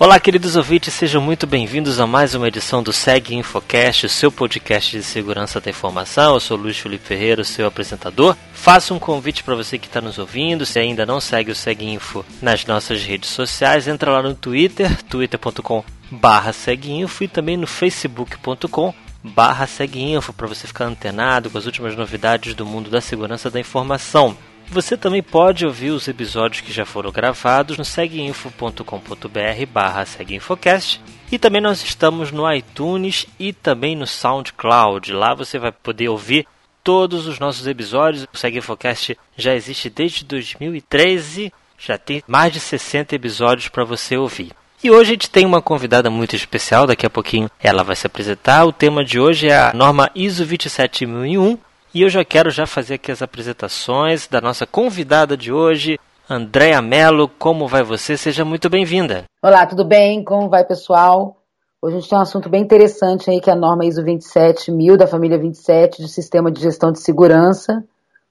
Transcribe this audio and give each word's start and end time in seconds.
Olá, 0.00 0.20
queridos 0.20 0.54
ouvintes, 0.54 0.94
sejam 0.94 1.20
muito 1.20 1.44
bem-vindos 1.44 1.98
a 1.98 2.06
mais 2.06 2.32
uma 2.32 2.46
edição 2.46 2.84
do 2.84 2.92
Seg 2.92 3.34
Infocast, 3.34 4.06
o 4.06 4.08
seu 4.08 4.30
podcast 4.30 4.96
de 4.96 5.02
segurança 5.02 5.60
da 5.60 5.70
informação. 5.70 6.34
Eu 6.34 6.40
sou 6.40 6.56
Luiz 6.56 6.78
Felipe 6.78 7.04
Ferreira, 7.04 7.42
seu 7.42 7.66
apresentador. 7.66 8.36
Faço 8.52 8.94
um 8.94 8.98
convite 9.00 9.42
para 9.42 9.56
você 9.56 9.76
que 9.76 9.88
está 9.88 10.00
nos 10.00 10.16
ouvindo, 10.16 10.64
se 10.64 10.78
ainda 10.78 11.04
não 11.04 11.20
segue 11.20 11.50
o 11.50 11.54
Seg 11.54 11.84
Info 11.84 12.24
nas 12.40 12.64
nossas 12.64 13.02
redes 13.02 13.28
sociais, 13.30 13.88
entra 13.88 14.12
lá 14.12 14.22
no 14.22 14.36
Twitter, 14.36 15.02
twitter.com 15.02 15.82
barra 16.12 16.54
e 17.20 17.26
também 17.26 17.56
no 17.56 17.66
facebook.com 17.66 18.94
barra 19.24 19.68
para 20.36 20.46
você 20.46 20.68
ficar 20.68 20.84
antenado 20.84 21.50
com 21.50 21.58
as 21.58 21.66
últimas 21.66 21.96
novidades 21.96 22.54
do 22.54 22.64
mundo 22.64 22.88
da 22.88 23.00
segurança 23.00 23.50
da 23.50 23.58
informação. 23.58 24.36
Você 24.70 24.98
também 24.98 25.22
pode 25.22 25.64
ouvir 25.64 25.90
os 25.90 26.06
episódios 26.08 26.60
que 26.60 26.72
já 26.72 26.84
foram 26.84 27.10
gravados 27.10 27.78
no 27.78 27.84
seguinfo.com.br 27.84 29.66
barra 29.72 30.04
seguinfocast 30.04 31.00
e 31.32 31.38
também 31.38 31.62
nós 31.62 31.82
estamos 31.82 32.30
no 32.30 32.50
iTunes 32.52 33.26
e 33.38 33.52
também 33.52 33.96
no 33.96 34.06
SoundCloud. 34.06 35.10
Lá 35.12 35.34
você 35.34 35.58
vai 35.58 35.72
poder 35.72 36.10
ouvir 36.10 36.46
todos 36.84 37.26
os 37.26 37.38
nossos 37.38 37.66
episódios. 37.66 38.26
O 38.32 38.36
Seguinfocast 38.36 39.16
já 39.36 39.54
existe 39.54 39.88
desde 39.88 40.24
2013, 40.24 41.52
já 41.78 41.96
tem 41.96 42.22
mais 42.26 42.52
de 42.52 42.60
60 42.60 43.14
episódios 43.14 43.68
para 43.68 43.84
você 43.84 44.16
ouvir. 44.16 44.52
E 44.84 44.90
hoje 44.90 45.10
a 45.10 45.14
gente 45.14 45.30
tem 45.30 45.44
uma 45.44 45.60
convidada 45.60 46.08
muito 46.08 46.36
especial, 46.36 46.86
daqui 46.86 47.04
a 47.04 47.10
pouquinho 47.10 47.50
ela 47.58 47.82
vai 47.82 47.96
se 47.96 48.06
apresentar. 48.06 48.64
O 48.64 48.72
tema 48.72 49.04
de 49.04 49.18
hoje 49.18 49.48
é 49.48 49.56
a 49.56 49.72
norma 49.74 50.10
ISO 50.14 50.44
27001 50.44 51.58
e 51.94 52.02
eu 52.02 52.08
já 52.08 52.24
quero 52.24 52.50
já 52.50 52.66
fazer 52.66 52.94
aqui 52.94 53.10
as 53.10 53.22
apresentações 53.22 54.26
da 54.26 54.40
nossa 54.40 54.66
convidada 54.66 55.36
de 55.36 55.52
hoje, 55.52 55.98
Andréa 56.28 56.82
Mello. 56.82 57.28
Como 57.28 57.66
vai 57.66 57.82
você? 57.82 58.16
Seja 58.16 58.44
muito 58.44 58.68
bem-vinda. 58.68 59.24
Olá, 59.42 59.66
tudo 59.66 59.84
bem? 59.84 60.22
Como 60.22 60.48
vai, 60.48 60.64
pessoal? 60.64 61.36
Hoje 61.80 61.96
a 61.96 62.00
gente 62.00 62.10
tem 62.10 62.18
um 62.18 62.22
assunto 62.22 62.48
bem 62.48 62.62
interessante 62.62 63.30
aí, 63.30 63.40
que 63.40 63.48
é 63.48 63.52
a 63.52 63.56
norma 63.56 63.84
ISO 63.84 64.02
27000 64.02 64.96
da 64.96 65.06
família 65.06 65.38
27 65.38 66.02
de 66.02 66.08
Sistema 66.08 66.50
de 66.50 66.60
Gestão 66.60 66.92
de 66.92 67.00
Segurança, 67.00 67.84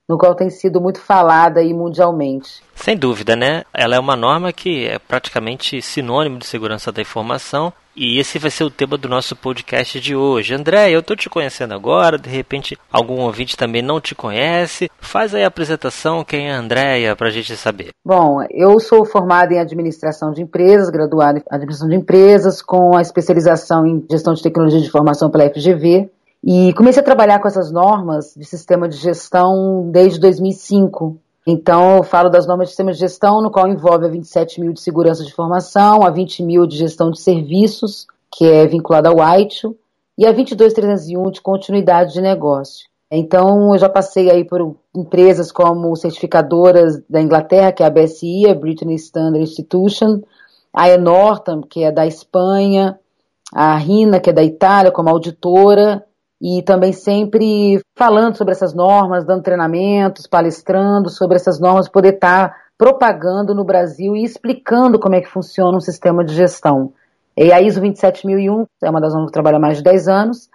no 0.07 0.17
qual 0.17 0.35
tem 0.35 0.49
sido 0.49 0.79
muito 0.79 0.99
falada 0.99 1.59
aí 1.59 1.73
mundialmente. 1.73 2.61
Sem 2.75 2.95
dúvida, 2.95 3.35
né? 3.35 3.63
Ela 3.73 3.95
é 3.95 3.99
uma 3.99 4.15
norma 4.15 4.53
que 4.53 4.85
é 4.85 4.99
praticamente 4.99 5.81
sinônimo 5.81 6.37
de 6.37 6.45
segurança 6.45 6.91
da 6.91 7.01
informação 7.01 7.73
e 7.97 8.19
esse 8.19 8.37
vai 8.37 8.51
ser 8.51 8.63
o 8.63 8.69
tema 8.69 8.95
do 8.95 9.09
nosso 9.09 9.35
podcast 9.35 9.99
de 9.99 10.15
hoje. 10.15 10.53
André, 10.53 10.91
eu 10.91 10.99
estou 10.99 11.15
te 11.15 11.29
conhecendo 11.29 11.73
agora, 11.73 12.17
de 12.17 12.29
repente 12.29 12.77
algum 12.91 13.21
ouvinte 13.21 13.57
também 13.57 13.81
não 13.81 13.99
te 13.99 14.13
conhece. 14.13 14.87
Faz 14.99 15.33
aí 15.33 15.43
a 15.43 15.47
apresentação, 15.47 16.23
quem 16.23 16.47
é 16.47 16.53
a 16.53 16.59
Andréia, 16.59 17.15
para 17.15 17.29
a 17.29 17.31
gente 17.31 17.55
saber. 17.57 17.89
Bom, 18.05 18.37
eu 18.51 18.79
sou 18.79 19.03
formada 19.03 19.51
em 19.51 19.59
administração 19.59 20.31
de 20.31 20.43
empresas, 20.43 20.91
graduada 20.91 21.39
em 21.39 21.43
administração 21.49 21.89
de 21.89 21.95
empresas, 21.95 22.61
com 22.61 22.95
a 22.95 23.01
especialização 23.01 23.87
em 23.87 24.05
gestão 24.09 24.35
de 24.35 24.43
tecnologia 24.43 24.79
de 24.79 24.87
informação 24.87 25.31
pela 25.31 25.49
FGV. 25.49 26.09
E 26.43 26.73
comecei 26.73 27.01
a 27.01 27.05
trabalhar 27.05 27.39
com 27.39 27.47
essas 27.47 27.71
normas 27.71 28.33
de 28.37 28.45
sistema 28.45 28.87
de 28.87 28.97
gestão 28.97 29.89
desde 29.91 30.19
2005. 30.19 31.19
Então, 31.49 31.95
eu 31.95 32.03
falo 32.03 32.27
das 32.27 32.45
normas 32.45 32.67
de 32.67 32.71
sistema 32.71 32.91
de 32.91 32.99
gestão, 32.99 33.41
no 33.41 33.49
qual 33.49 33.69
envolve 33.69 34.05
a 34.05 34.09
27 34.09 34.59
mil 34.59 34.73
de 34.73 34.81
segurança 34.81 35.23
de 35.23 35.29
informação, 35.29 36.05
a 36.05 36.09
20 36.09 36.43
mil 36.43 36.67
de 36.67 36.75
gestão 36.75 37.09
de 37.09 37.21
serviços, 37.21 38.05
que 38.29 38.43
é 38.45 38.67
vinculada 38.67 39.07
ao 39.07 39.39
ITIL, 39.39 39.77
e 40.17 40.25
a 40.25 40.31
22301 40.33 41.31
de 41.31 41.39
continuidade 41.39 42.11
de 42.11 42.19
negócio. 42.19 42.89
Então, 43.09 43.73
eu 43.73 43.79
já 43.79 43.87
passei 43.87 44.29
aí 44.29 44.43
por 44.43 44.75
empresas 44.93 45.49
como 45.49 45.95
certificadoras 45.95 47.01
da 47.09 47.21
Inglaterra, 47.21 47.71
que 47.71 47.81
é 47.81 47.85
a 47.85 47.89
BSI, 47.89 48.49
a 48.49 48.53
Brittany 48.53 48.95
Standard 48.95 49.41
Institution, 49.41 50.19
a 50.73 50.89
Enortam, 50.89 51.61
que 51.61 51.81
é 51.81 51.93
da 51.93 52.05
Espanha, 52.05 52.99
a 53.53 53.77
RINA, 53.77 54.19
que 54.19 54.31
é 54.31 54.33
da 54.33 54.43
Itália, 54.43 54.91
como 54.91 55.07
auditora, 55.07 56.03
e 56.41 56.61
também 56.61 56.93
sempre 56.93 57.81
falando 57.95 58.35
sobre 58.35 58.51
essas 58.51 58.73
normas, 58.73 59.25
dando 59.25 59.41
treinamentos, 59.41 60.27
palestrando 60.27 61.09
sobre 61.09 61.35
essas 61.35 61.59
normas, 61.59 61.89
poder 61.89 62.15
estar 62.15 62.55
propagando 62.77 63.55
no 63.55 63.63
Brasil 63.63 64.15
e 64.15 64.23
explicando 64.23 64.99
como 64.99 65.15
é 65.15 65.21
que 65.21 65.29
funciona 65.29 65.77
um 65.77 65.81
sistema 65.81 66.23
de 66.23 66.35
gestão. 66.35 66.93
E 67.35 67.51
a 67.51 67.61
ISO 67.61 67.79
27001 67.79 68.65
é 68.83 68.89
uma 68.89 69.01
das 69.01 69.13
normas 69.13 69.31
que 69.31 69.37
eu 69.37 69.43
trabalho 69.43 69.57
há 69.57 69.59
mais 69.59 69.77
de 69.77 69.83
10 69.83 70.07
anos, 70.07 70.49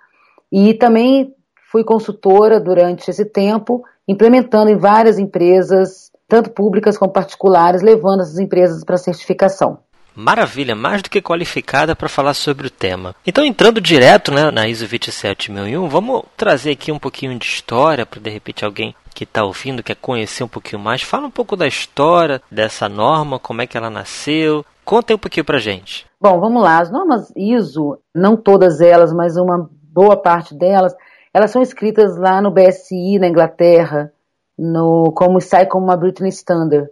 e 0.50 0.74
também 0.74 1.34
fui 1.70 1.82
consultora 1.82 2.60
durante 2.60 3.08
esse 3.10 3.24
tempo, 3.24 3.82
implementando 4.06 4.70
em 4.70 4.76
várias 4.76 5.18
empresas, 5.18 6.10
tanto 6.28 6.50
públicas 6.50 6.98
como 6.98 7.12
particulares, 7.12 7.82
levando 7.82 8.20
essas 8.20 8.38
empresas 8.38 8.84
para 8.84 8.96
certificação. 8.96 9.78
Maravilha, 10.14 10.74
mais 10.74 11.02
do 11.02 11.10
que 11.10 11.22
qualificada 11.22 11.96
para 11.96 12.08
falar 12.08 12.34
sobre 12.34 12.66
o 12.66 12.70
tema. 12.70 13.14
Então, 13.26 13.44
entrando 13.44 13.80
direto 13.80 14.32
né, 14.32 14.50
na 14.50 14.68
ISO 14.68 14.86
27001, 14.86 15.88
vamos 15.88 16.22
trazer 16.36 16.72
aqui 16.72 16.92
um 16.92 16.98
pouquinho 16.98 17.38
de 17.38 17.46
história 17.46 18.04
para 18.04 18.20
de 18.20 18.30
repente 18.30 18.64
alguém 18.64 18.94
que 19.14 19.24
está 19.24 19.44
ouvindo 19.44 19.82
quer 19.82 19.96
conhecer 19.96 20.44
um 20.44 20.48
pouquinho 20.48 20.80
mais. 20.80 21.02
Fala 21.02 21.26
um 21.26 21.30
pouco 21.30 21.56
da 21.56 21.66
história 21.66 22.40
dessa 22.50 22.88
norma, 22.88 23.38
como 23.38 23.62
é 23.62 23.66
que 23.66 23.76
ela 23.76 23.90
nasceu. 23.90 24.64
Conta 24.84 25.14
um 25.14 25.18
pouquinho 25.18 25.44
para 25.44 25.58
gente. 25.58 26.06
Bom, 26.20 26.40
vamos 26.40 26.62
lá. 26.62 26.78
As 26.78 26.90
normas 26.90 27.32
ISO, 27.36 27.98
não 28.14 28.36
todas 28.36 28.80
elas, 28.80 29.12
mas 29.12 29.36
uma 29.36 29.70
boa 29.92 30.16
parte 30.16 30.54
delas, 30.54 30.94
elas 31.32 31.50
são 31.50 31.62
escritas 31.62 32.16
lá 32.16 32.40
no 32.40 32.50
BSI, 32.50 33.18
na 33.18 33.28
Inglaterra, 33.28 34.12
no, 34.58 35.12
como 35.12 35.40
sai 35.40 35.66
como 35.66 35.86
uma 35.86 35.96
Britain 35.96 36.28
Standard. 36.28 36.88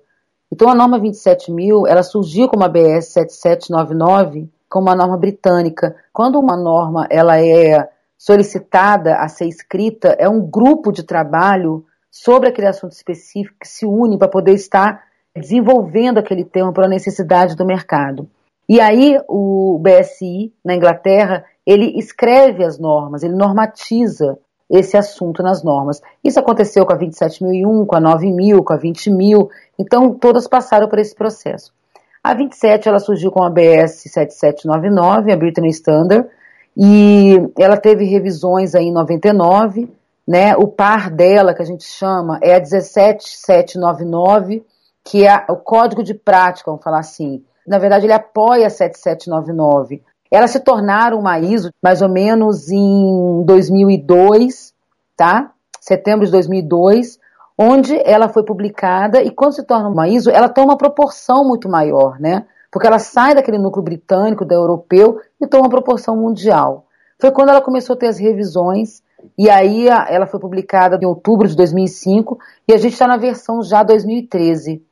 Então 0.53 0.69
a 0.69 0.75
norma 0.75 0.99
27.000, 0.99 1.87
ela 1.89 2.03
surgiu 2.03 2.49
como 2.49 2.65
a 2.65 2.69
BS 2.69 3.13
7799, 3.13 4.51
como 4.69 4.89
uma 4.89 4.97
norma 4.97 5.17
britânica. 5.17 5.95
Quando 6.13 6.39
uma 6.39 6.57
norma 6.57 7.07
ela 7.11 7.41
é 7.41 7.89
solicitada 8.19 9.17
a 9.17 9.29
ser 9.29 9.47
escrita, 9.47 10.17
é 10.19 10.29
um 10.29 10.41
grupo 10.41 10.93
de 10.93 11.05
trabalho 11.05 11.85
sobre 12.11 12.49
aquele 12.49 12.67
assunto 12.67 12.93
específico 12.93 13.57
que 13.61 13.69
se 13.69 13.87
une 13.87 14.19
para 14.19 14.29
poder 14.29 14.55
estar 14.55 15.03
desenvolvendo 15.35 16.19
aquele 16.19 16.45
tema 16.45 16.73
para 16.73 16.87
a 16.87 16.89
necessidade 16.89 17.55
do 17.55 17.65
mercado. 17.65 18.29
E 18.69 18.81
aí 18.81 19.19
o 19.29 19.81
BSI 19.81 20.53
na 20.65 20.75
Inglaterra, 20.75 21.45
ele 21.65 21.99
escreve 21.99 22.65
as 22.65 22.79
normas, 22.79 23.23
ele 23.23 23.35
normatiza 23.35 24.39
esse 24.71 24.97
assunto 24.97 25.43
nas 25.43 25.65
normas. 25.65 26.01
Isso 26.23 26.39
aconteceu 26.39 26.87
com 26.87 26.93
a 26.93 26.99
27.001, 26.99 27.87
com 27.87 27.97
a 27.97 28.01
9.000, 28.01 28.63
com 28.63 28.73
a 28.73 28.79
20.000, 28.79 29.49
então 29.79 30.15
todas 30.15 30.47
passaram 30.47 30.89
por 30.89 30.99
esse 30.99 31.15
processo. 31.15 31.73
A 32.23 32.35
27 32.35 32.89
ela 32.89 32.99
surgiu 32.99 33.33
com 33.33 33.43
a 33.43 33.51
BS 33.51 34.11
7799, 34.11 35.33
a 35.33 35.37
Brittany 35.37 35.71
Standard, 35.71 36.29
e 36.77 37.37
ela 37.59 37.77
teve 37.77 38.05
revisões 38.05 38.75
aí 38.75 38.85
em 38.85 38.93
99, 38.93 39.91
né? 40.29 40.55
O 40.57 40.69
par 40.69 41.11
dela, 41.11 41.55
que 41.55 41.63
a 41.63 41.67
gente 41.67 41.85
chama, 41.85 42.39
é 42.43 42.55
a 42.55 42.61
17799, 42.61 44.65
que 45.05 45.27
é 45.27 45.45
o 45.49 45.57
código 45.57 46.05
de 46.05 46.15
prática, 46.15 46.71
vamos 46.71 46.85
falar 46.85 47.01
assim. 47.01 47.43
Na 47.67 47.79
verdade, 47.79 48.07
ele 48.07 48.13
apoia 48.13 48.67
a 48.67 48.71
7799, 48.71 50.03
elas 50.31 50.51
se 50.51 50.61
tornaram 50.61 51.19
uma 51.19 51.39
ISO 51.39 51.71
mais 51.83 52.03
ou 52.03 52.09
menos 52.09 52.71
em 52.71 53.43
2002, 53.45 54.73
tá? 55.17 55.53
Setembro 55.81 56.25
de 56.25 56.33
2002, 56.33 57.19
onde 57.59 58.01
ela 58.05 58.29
foi 58.29 58.45
publicada 58.45 59.23
e 59.23 59.31
quando 59.31 59.55
se 59.55 59.65
torna 59.65 59.89
uma 59.89 60.09
ISO, 60.09 60.31
ela 60.31 60.49
toma 60.49 60.69
uma 60.69 60.79
proporção 60.79 61.45
muito 61.45 61.69
maior, 61.69 62.19
né? 62.21 62.47
Porque 62.71 62.87
ela 62.87 62.99
sai 62.99 63.35
daquele 63.35 63.59
núcleo 63.59 63.83
britânico, 63.83 64.45
da 64.45 64.55
europeu 64.55 65.21
e 65.41 65.47
toma 65.47 65.65
uma 65.65 65.71
proporção 65.71 66.17
mundial. 66.17 66.87
Foi 67.21 67.31
quando 67.33 67.51
ela 67.51 67.61
começou 67.61 67.95
a 67.95 67.99
ter 67.99 68.07
as 68.07 68.19
revisões 68.19 69.03
e 69.37 69.51
aí 69.51 69.89
ela 69.89 70.27
foi 70.27 70.41
publicada 70.41 70.99
em 71.01 71.07
outubro 71.07 71.47
de 71.47 71.57
2005 71.57 72.39
e 72.69 72.73
a 72.73 72.79
gente 72.79 72.93
está 72.93 73.07
na 73.07 73.17
versão 73.17 73.63
já 73.63 73.83
2013. 73.83 74.83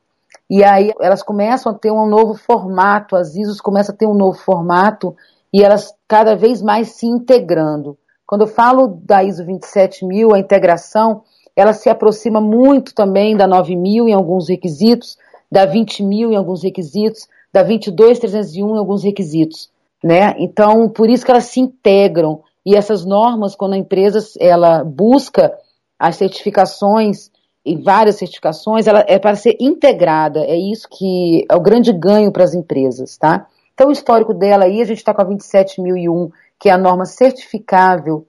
E 0.51 0.65
aí 0.65 0.93
elas 1.01 1.23
começam 1.23 1.73
a 1.73 1.75
ter 1.75 1.91
um 1.91 2.07
novo 2.07 2.35
formato, 2.35 3.17
as 3.17 3.35
ISOs 3.35 3.61
começam 3.61 3.95
a 3.95 3.99
ter 3.99 4.07
um 4.07 4.15
novo 4.15 4.39
formato 4.39 5.15
e 5.53 5.62
elas 5.62 5.95
cada 6.06 6.35
vez 6.35 6.62
mais 6.62 6.91
se 6.91 7.06
integrando. 7.06 7.97
Quando 8.27 8.43
eu 8.43 8.47
falo 8.47 9.00
da 9.03 9.25
ISO 9.25 9.45
27000, 9.45 10.35
a 10.35 10.39
integração, 10.39 11.23
ela 11.56 11.73
se 11.73 11.89
aproxima 11.89 12.41
muito 12.41 12.95
também 12.95 13.37
da 13.37 13.47
9000 13.47 14.09
em 14.09 14.12
alguns 14.12 14.49
requisitos, 14.49 15.17
da 15.50 15.65
20000 15.65 16.33
em 16.33 16.37
alguns 16.37 16.62
requisitos, 16.62 17.27
da 17.53 17.62
22301 17.62 18.77
em 18.77 18.79
alguns 18.79 19.03
requisitos, 19.03 19.71
né? 20.05 20.35
Então, 20.39 20.89
por 20.89 21.09
isso 21.09 21.25
que 21.25 21.31
elas 21.31 21.45
se 21.45 21.61
integram 21.61 22.43
e 22.65 22.77
essas 22.77 23.05
normas, 23.05 23.56
quando 23.56 23.73
a 23.73 23.79
empresa 23.79 24.19
ela 24.39 24.85
busca 24.85 25.56
as 25.99 26.17
certificações 26.17 27.31
e 27.65 27.77
várias 27.77 28.17
certificações, 28.17 28.87
ela 28.87 29.05
é 29.09 29.19
para 29.19 29.35
ser 29.35 29.56
integrada. 29.59 30.41
É 30.41 30.56
isso 30.56 30.87
que 30.91 31.47
é 31.50 31.56
o 31.56 31.61
grande 31.61 31.93
ganho 31.93 32.31
para 32.31 32.45
as 32.45 32.55
empresas, 32.55 33.17
tá? 33.17 33.47
Então, 33.79 33.91
o 33.91 33.93
histórico 33.93 34.35
dela 34.35 34.65
aí, 34.65 34.83
a 34.83 34.85
gente 34.85 34.99
está 34.99 35.15
com 35.15 35.23
a 35.23 35.25
27001, 35.25 36.33
que 36.59 36.69
é 36.69 36.73
a 36.73 36.77
norma 36.77 37.05
certificável, 37.05 38.27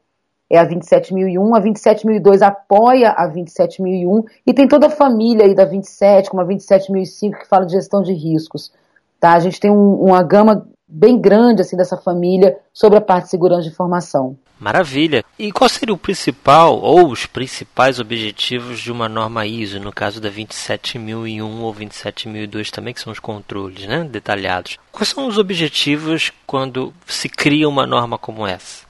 é 0.47 0.59
a 0.59 0.63
27001. 0.63 1.55
A 1.55 1.59
27002 1.59 2.43
apoia 2.43 3.09
a 3.17 3.25
27001 3.25 4.25
e 4.45 4.53
tem 4.53 4.67
toda 4.67 4.85
a 4.85 4.91
família 4.91 5.47
aí 5.47 5.55
da 5.55 5.65
27, 5.65 6.29
como 6.29 6.43
a 6.43 6.45
27005, 6.45 7.39
que 7.39 7.47
fala 7.47 7.65
de 7.65 7.71
gestão 7.71 8.03
de 8.03 8.13
riscos. 8.13 8.71
Tá? 9.19 9.33
A 9.33 9.39
gente 9.39 9.59
tem 9.59 9.71
um, 9.71 9.95
uma 9.95 10.21
gama 10.21 10.67
bem 10.87 11.19
grande 11.19 11.63
assim 11.63 11.75
dessa 11.75 11.97
família 11.97 12.59
sobre 12.71 12.99
a 12.99 13.01
parte 13.01 13.23
de 13.23 13.31
segurança 13.31 13.63
de 13.63 13.69
informação. 13.69 14.37
Maravilha. 14.59 15.23
E 15.37 15.51
qual 15.51 15.69
seria 15.69 15.93
o 15.93 15.97
principal 15.97 16.77
ou 16.79 17.09
os 17.09 17.25
principais 17.25 17.99
objetivos 17.99 18.79
de 18.79 18.91
uma 18.91 19.07
norma 19.07 19.45
ISO, 19.45 19.79
no 19.79 19.91
caso 19.91 20.19
da 20.19 20.29
27001 20.29 21.61
ou 21.61 21.71
27002 21.73 22.69
também, 22.69 22.93
que 22.93 22.99
são 22.99 23.13
os 23.13 23.19
controles, 23.19 23.87
né, 23.87 24.03
detalhados? 24.03 24.77
Quais 24.91 25.09
são 25.09 25.27
os 25.27 25.37
objetivos 25.37 26.33
quando 26.45 26.93
se 27.07 27.29
cria 27.29 27.69
uma 27.69 27.87
norma 27.87 28.17
como 28.17 28.45
essa? 28.45 28.85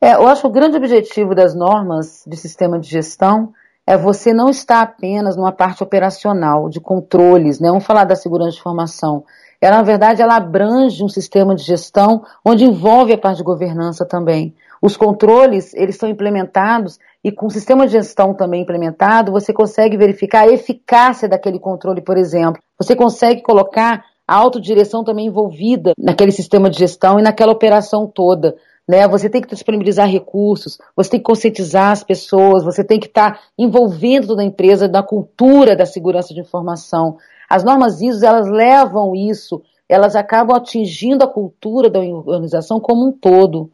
É, 0.00 0.14
eu 0.14 0.26
acho 0.26 0.40
que 0.40 0.46
o 0.46 0.50
grande 0.50 0.78
objetivo 0.78 1.34
das 1.34 1.54
normas 1.54 2.24
de 2.26 2.36
sistema 2.36 2.78
de 2.80 2.88
gestão 2.88 3.52
é 3.86 3.98
você 3.98 4.32
não 4.32 4.48
estar 4.48 4.80
apenas 4.80 5.36
numa 5.36 5.52
parte 5.52 5.82
operacional 5.82 6.70
de 6.70 6.80
controles, 6.80 7.60
né? 7.60 7.68
Vamos 7.68 7.84
falar 7.84 8.04
da 8.04 8.16
segurança 8.16 8.52
de 8.52 8.58
informação. 8.58 9.24
Ela, 9.60 9.76
na 9.76 9.82
verdade, 9.82 10.22
ela 10.22 10.36
abrange 10.36 11.04
um 11.04 11.08
sistema 11.08 11.54
de 11.54 11.62
gestão 11.62 12.24
onde 12.42 12.64
envolve 12.64 13.12
a 13.12 13.18
parte 13.18 13.38
de 13.38 13.44
governança 13.44 14.06
também. 14.06 14.54
Os 14.82 14.96
controles, 14.96 15.74
eles 15.74 15.96
são 15.96 16.08
implementados 16.08 16.98
e 17.22 17.30
com 17.30 17.46
o 17.46 17.50
sistema 17.50 17.86
de 17.86 17.92
gestão 17.92 18.32
também 18.32 18.62
implementado, 18.62 19.30
você 19.30 19.52
consegue 19.52 19.96
verificar 19.96 20.48
a 20.48 20.52
eficácia 20.52 21.28
daquele 21.28 21.58
controle, 21.58 22.00
por 22.00 22.16
exemplo. 22.16 22.62
Você 22.78 22.96
consegue 22.96 23.42
colocar 23.42 24.02
a 24.26 24.34
autodireção 24.36 25.04
também 25.04 25.26
envolvida 25.26 25.92
naquele 25.98 26.32
sistema 26.32 26.70
de 26.70 26.78
gestão 26.78 27.18
e 27.18 27.22
naquela 27.22 27.52
operação 27.52 28.06
toda. 28.06 28.56
Né? 28.88 29.06
Você 29.06 29.28
tem 29.28 29.42
que 29.42 29.48
disponibilizar 29.48 30.08
recursos, 30.08 30.78
você 30.96 31.10
tem 31.10 31.20
que 31.20 31.26
conscientizar 31.26 31.90
as 31.90 32.02
pessoas, 32.02 32.64
você 32.64 32.82
tem 32.82 32.98
que 32.98 33.06
estar 33.06 33.38
envolvendo 33.58 34.28
toda 34.28 34.40
a 34.40 34.44
empresa 34.44 34.88
na 34.88 35.02
cultura 35.02 35.76
da 35.76 35.84
segurança 35.84 36.32
de 36.32 36.40
informação. 36.40 37.18
As 37.48 37.62
normas 37.62 38.00
ISO, 38.00 38.24
elas 38.24 38.48
levam 38.48 39.14
isso, 39.14 39.62
elas 39.88 40.16
acabam 40.16 40.56
atingindo 40.56 41.24
a 41.24 41.28
cultura 41.28 41.90
da 41.90 41.98
organização 41.98 42.80
como 42.80 43.08
um 43.08 43.12
todo. 43.12 43.70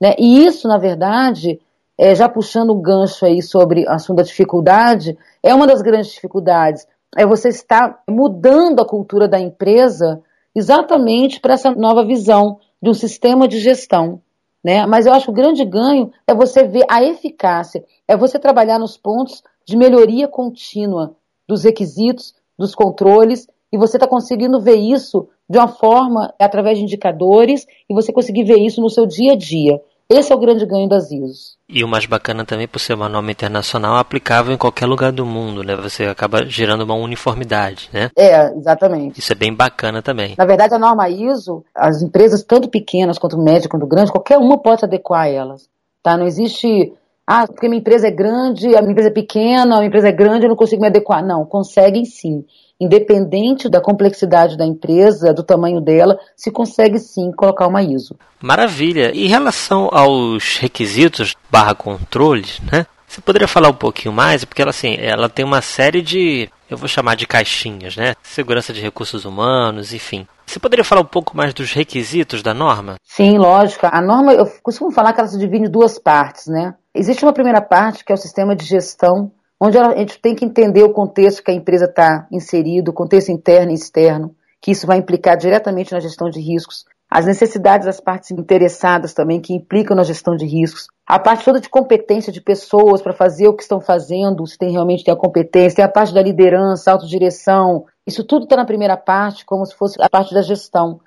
Né? 0.00 0.14
E 0.18 0.44
isso, 0.44 0.68
na 0.68 0.78
verdade, 0.78 1.60
é, 1.96 2.14
já 2.14 2.28
puxando 2.28 2.70
o 2.70 2.80
gancho 2.80 3.26
aí 3.26 3.42
sobre 3.42 3.84
o 3.84 3.90
assunto 3.90 4.18
da 4.18 4.22
dificuldade, 4.22 5.18
é 5.42 5.54
uma 5.54 5.66
das 5.66 5.82
grandes 5.82 6.12
dificuldades. 6.12 6.86
É 7.16 7.26
você 7.26 7.48
estar 7.48 8.02
mudando 8.08 8.80
a 8.80 8.86
cultura 8.86 9.26
da 9.26 9.40
empresa 9.40 10.22
exatamente 10.54 11.40
para 11.40 11.54
essa 11.54 11.72
nova 11.72 12.04
visão 12.04 12.58
de 12.80 12.90
um 12.90 12.94
sistema 12.94 13.48
de 13.48 13.58
gestão. 13.58 14.20
Né? 14.62 14.86
Mas 14.86 15.06
eu 15.06 15.12
acho 15.12 15.26
que 15.26 15.30
o 15.30 15.34
grande 15.34 15.64
ganho 15.64 16.12
é 16.26 16.34
você 16.34 16.64
ver 16.64 16.84
a 16.88 17.02
eficácia, 17.02 17.84
é 18.06 18.16
você 18.16 18.38
trabalhar 18.38 18.78
nos 18.78 18.96
pontos 18.96 19.42
de 19.66 19.76
melhoria 19.76 20.28
contínua 20.28 21.14
dos 21.46 21.64
requisitos, 21.64 22.34
dos 22.58 22.74
controles, 22.74 23.46
e 23.72 23.78
você 23.78 23.96
está 23.96 24.06
conseguindo 24.06 24.60
ver 24.60 24.76
isso 24.76 25.28
de 25.48 25.58
uma 25.58 25.68
forma 25.68 26.32
através 26.38 26.78
de 26.78 26.84
indicadores 26.84 27.66
e 27.88 27.94
você 27.94 28.12
conseguir 28.12 28.44
ver 28.44 28.58
isso 28.58 28.80
no 28.80 28.90
seu 28.90 29.06
dia 29.06 29.32
a 29.32 29.36
dia. 29.36 29.80
Esse 30.10 30.32
é 30.32 30.34
o 30.34 30.38
grande 30.38 30.64
ganho 30.64 30.88
das 30.88 31.10
ISOs. 31.10 31.58
E 31.68 31.84
o 31.84 31.88
mais 31.88 32.06
bacana 32.06 32.42
também, 32.42 32.66
por 32.66 32.78
ser 32.78 32.94
uma 32.94 33.10
norma 33.10 33.30
internacional, 33.30 33.98
é 33.98 34.00
aplicável 34.00 34.54
em 34.54 34.56
qualquer 34.56 34.86
lugar 34.86 35.12
do 35.12 35.26
mundo, 35.26 35.62
né? 35.62 35.76
Você 35.76 36.04
acaba 36.04 36.46
gerando 36.46 36.82
uma 36.82 36.94
uniformidade, 36.94 37.90
né? 37.92 38.10
É, 38.16 38.50
exatamente. 38.54 39.20
Isso 39.20 39.30
é 39.30 39.36
bem 39.36 39.52
bacana 39.52 40.00
também. 40.00 40.34
Na 40.38 40.46
verdade, 40.46 40.72
a 40.72 40.78
norma 40.78 41.10
ISO, 41.10 41.62
as 41.74 42.00
empresas, 42.00 42.42
tanto 42.42 42.70
pequenas 42.70 43.18
quanto 43.18 43.36
médias, 43.36 43.66
quanto 43.66 43.86
grandes, 43.86 44.10
qualquer 44.10 44.38
uma 44.38 44.56
pode 44.56 44.80
se 44.80 44.86
adequar 44.86 45.24
a 45.24 45.28
elas. 45.28 45.68
Tá? 46.02 46.16
Não 46.16 46.26
existe, 46.26 46.90
ah, 47.26 47.46
porque 47.46 47.68
minha 47.68 47.80
empresa 47.80 48.08
é 48.08 48.10
grande, 48.10 48.74
a 48.74 48.80
minha 48.80 48.92
empresa 48.92 49.10
é 49.10 49.12
pequena, 49.12 49.74
a 49.74 49.78
minha 49.78 49.88
empresa 49.88 50.08
é 50.08 50.12
grande, 50.12 50.46
eu 50.46 50.48
não 50.48 50.56
consigo 50.56 50.80
me 50.80 50.88
adequar. 50.88 51.22
Não, 51.22 51.44
conseguem 51.44 52.06
sim 52.06 52.46
independente 52.80 53.68
da 53.68 53.80
complexidade 53.80 54.56
da 54.56 54.64
empresa, 54.64 55.34
do 55.34 55.42
tamanho 55.42 55.80
dela, 55.80 56.18
se 56.36 56.50
consegue 56.50 56.98
sim 56.98 57.32
colocar 57.32 57.66
uma 57.66 57.82
ISO. 57.82 58.16
Maravilha. 58.40 59.10
Em 59.14 59.26
relação 59.26 59.88
aos 59.90 60.56
requisitos 60.58 61.34
barra 61.50 61.74
controles, 61.74 62.60
né? 62.70 62.86
Você 63.06 63.22
poderia 63.22 63.48
falar 63.48 63.70
um 63.70 63.74
pouquinho 63.74 64.12
mais? 64.12 64.44
Porque 64.44 64.60
ela, 64.60 64.70
assim, 64.70 64.96
ela 64.98 65.30
tem 65.30 65.44
uma 65.44 65.62
série 65.62 66.02
de, 66.02 66.48
eu 66.68 66.76
vou 66.76 66.86
chamar 66.86 67.16
de 67.16 67.26
caixinhas, 67.26 67.96
né? 67.96 68.14
Segurança 68.22 68.72
de 68.72 68.82
recursos 68.82 69.24
humanos, 69.24 69.94
enfim. 69.94 70.26
Você 70.46 70.58
poderia 70.58 70.84
falar 70.84 71.00
um 71.00 71.06
pouco 71.06 71.36
mais 71.36 71.54
dos 71.54 71.72
requisitos 71.72 72.42
da 72.42 72.52
norma? 72.52 72.96
Sim, 73.02 73.38
lógico. 73.38 73.86
A 73.90 74.00
norma, 74.02 74.34
eu 74.34 74.46
costumo 74.62 74.90
falar 74.90 75.14
que 75.14 75.20
ela 75.20 75.28
se 75.28 75.38
divide 75.38 75.64
em 75.64 75.70
duas 75.70 75.98
partes, 75.98 76.46
né? 76.46 76.74
Existe 76.94 77.24
uma 77.24 77.32
primeira 77.32 77.62
parte, 77.62 78.04
que 78.04 78.12
é 78.12 78.14
o 78.14 78.18
sistema 78.18 78.54
de 78.54 78.64
gestão 78.64 79.32
onde 79.60 79.78
a 79.78 79.96
gente 79.96 80.20
tem 80.20 80.34
que 80.34 80.44
entender 80.44 80.82
o 80.82 80.92
contexto 80.92 81.42
que 81.42 81.50
a 81.50 81.54
empresa 81.54 81.86
está 81.86 82.26
inserido, 82.30 82.90
o 82.90 82.94
contexto 82.94 83.30
interno 83.30 83.72
e 83.72 83.74
externo, 83.74 84.34
que 84.60 84.70
isso 84.70 84.86
vai 84.86 84.98
implicar 84.98 85.36
diretamente 85.36 85.92
na 85.92 86.00
gestão 86.00 86.30
de 86.30 86.40
riscos, 86.40 86.84
as 87.10 87.24
necessidades 87.24 87.86
das 87.86 88.00
partes 88.00 88.30
interessadas 88.30 89.14
também, 89.14 89.40
que 89.40 89.54
implicam 89.54 89.96
na 89.96 90.02
gestão 90.02 90.36
de 90.36 90.44
riscos, 90.44 90.88
a 91.06 91.18
parte 91.18 91.44
toda 91.44 91.58
de 91.58 91.70
competência 91.70 92.30
de 92.30 92.40
pessoas 92.40 93.00
para 93.00 93.14
fazer 93.14 93.48
o 93.48 93.54
que 93.54 93.62
estão 93.62 93.80
fazendo, 93.80 94.46
se 94.46 94.58
tem 94.58 94.70
realmente 94.70 95.04
tem 95.04 95.14
a 95.14 95.16
competência, 95.16 95.76
tem 95.76 95.84
a 95.84 95.88
parte 95.88 96.12
da 96.12 96.22
liderança, 96.22 96.92
autodireção, 96.92 97.86
isso 98.06 98.22
tudo 98.24 98.44
está 98.44 98.56
na 98.56 98.66
primeira 98.66 98.96
parte, 98.96 99.44
como 99.46 99.64
se 99.64 99.74
fosse 99.74 99.96
a 100.00 100.08
parte 100.08 100.34
da 100.34 100.42
gestão. 100.42 101.00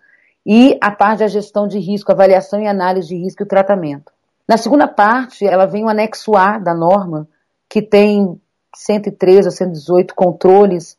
E 0.43 0.75
a 0.81 0.89
parte 0.89 1.19
da 1.19 1.27
gestão 1.27 1.67
de 1.67 1.77
risco, 1.77 2.11
avaliação 2.11 2.59
e 2.59 2.67
análise 2.67 3.09
de 3.09 3.15
risco 3.15 3.43
e 3.43 3.45
tratamento. 3.45 4.11
Na 4.47 4.57
segunda 4.57 4.87
parte, 4.87 5.45
ela 5.45 5.67
vem 5.67 5.83
o 5.83 5.89
anexo 5.89 6.35
A 6.35 6.57
da 6.57 6.73
norma, 6.73 7.27
que 7.71 7.81
tem 7.81 8.37
113 8.75 9.47
ou 9.47 9.51
118 9.51 10.13
controles, 10.13 10.97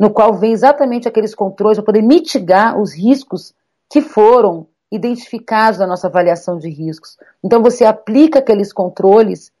no 0.00 0.08
qual 0.08 0.32
vem 0.32 0.52
exatamente 0.52 1.06
aqueles 1.06 1.34
controles 1.34 1.76
para 1.76 1.84
poder 1.84 2.00
mitigar 2.00 2.80
os 2.80 2.94
riscos 2.94 3.52
que 3.90 4.00
foram 4.00 4.66
identificados 4.90 5.78
na 5.78 5.86
nossa 5.86 6.06
avaliação 6.06 6.56
de 6.56 6.70
riscos. 6.70 7.18
Então 7.44 7.62
você 7.62 7.84
aplica 7.84 8.38
aqueles 8.38 8.72
controles 8.72 9.52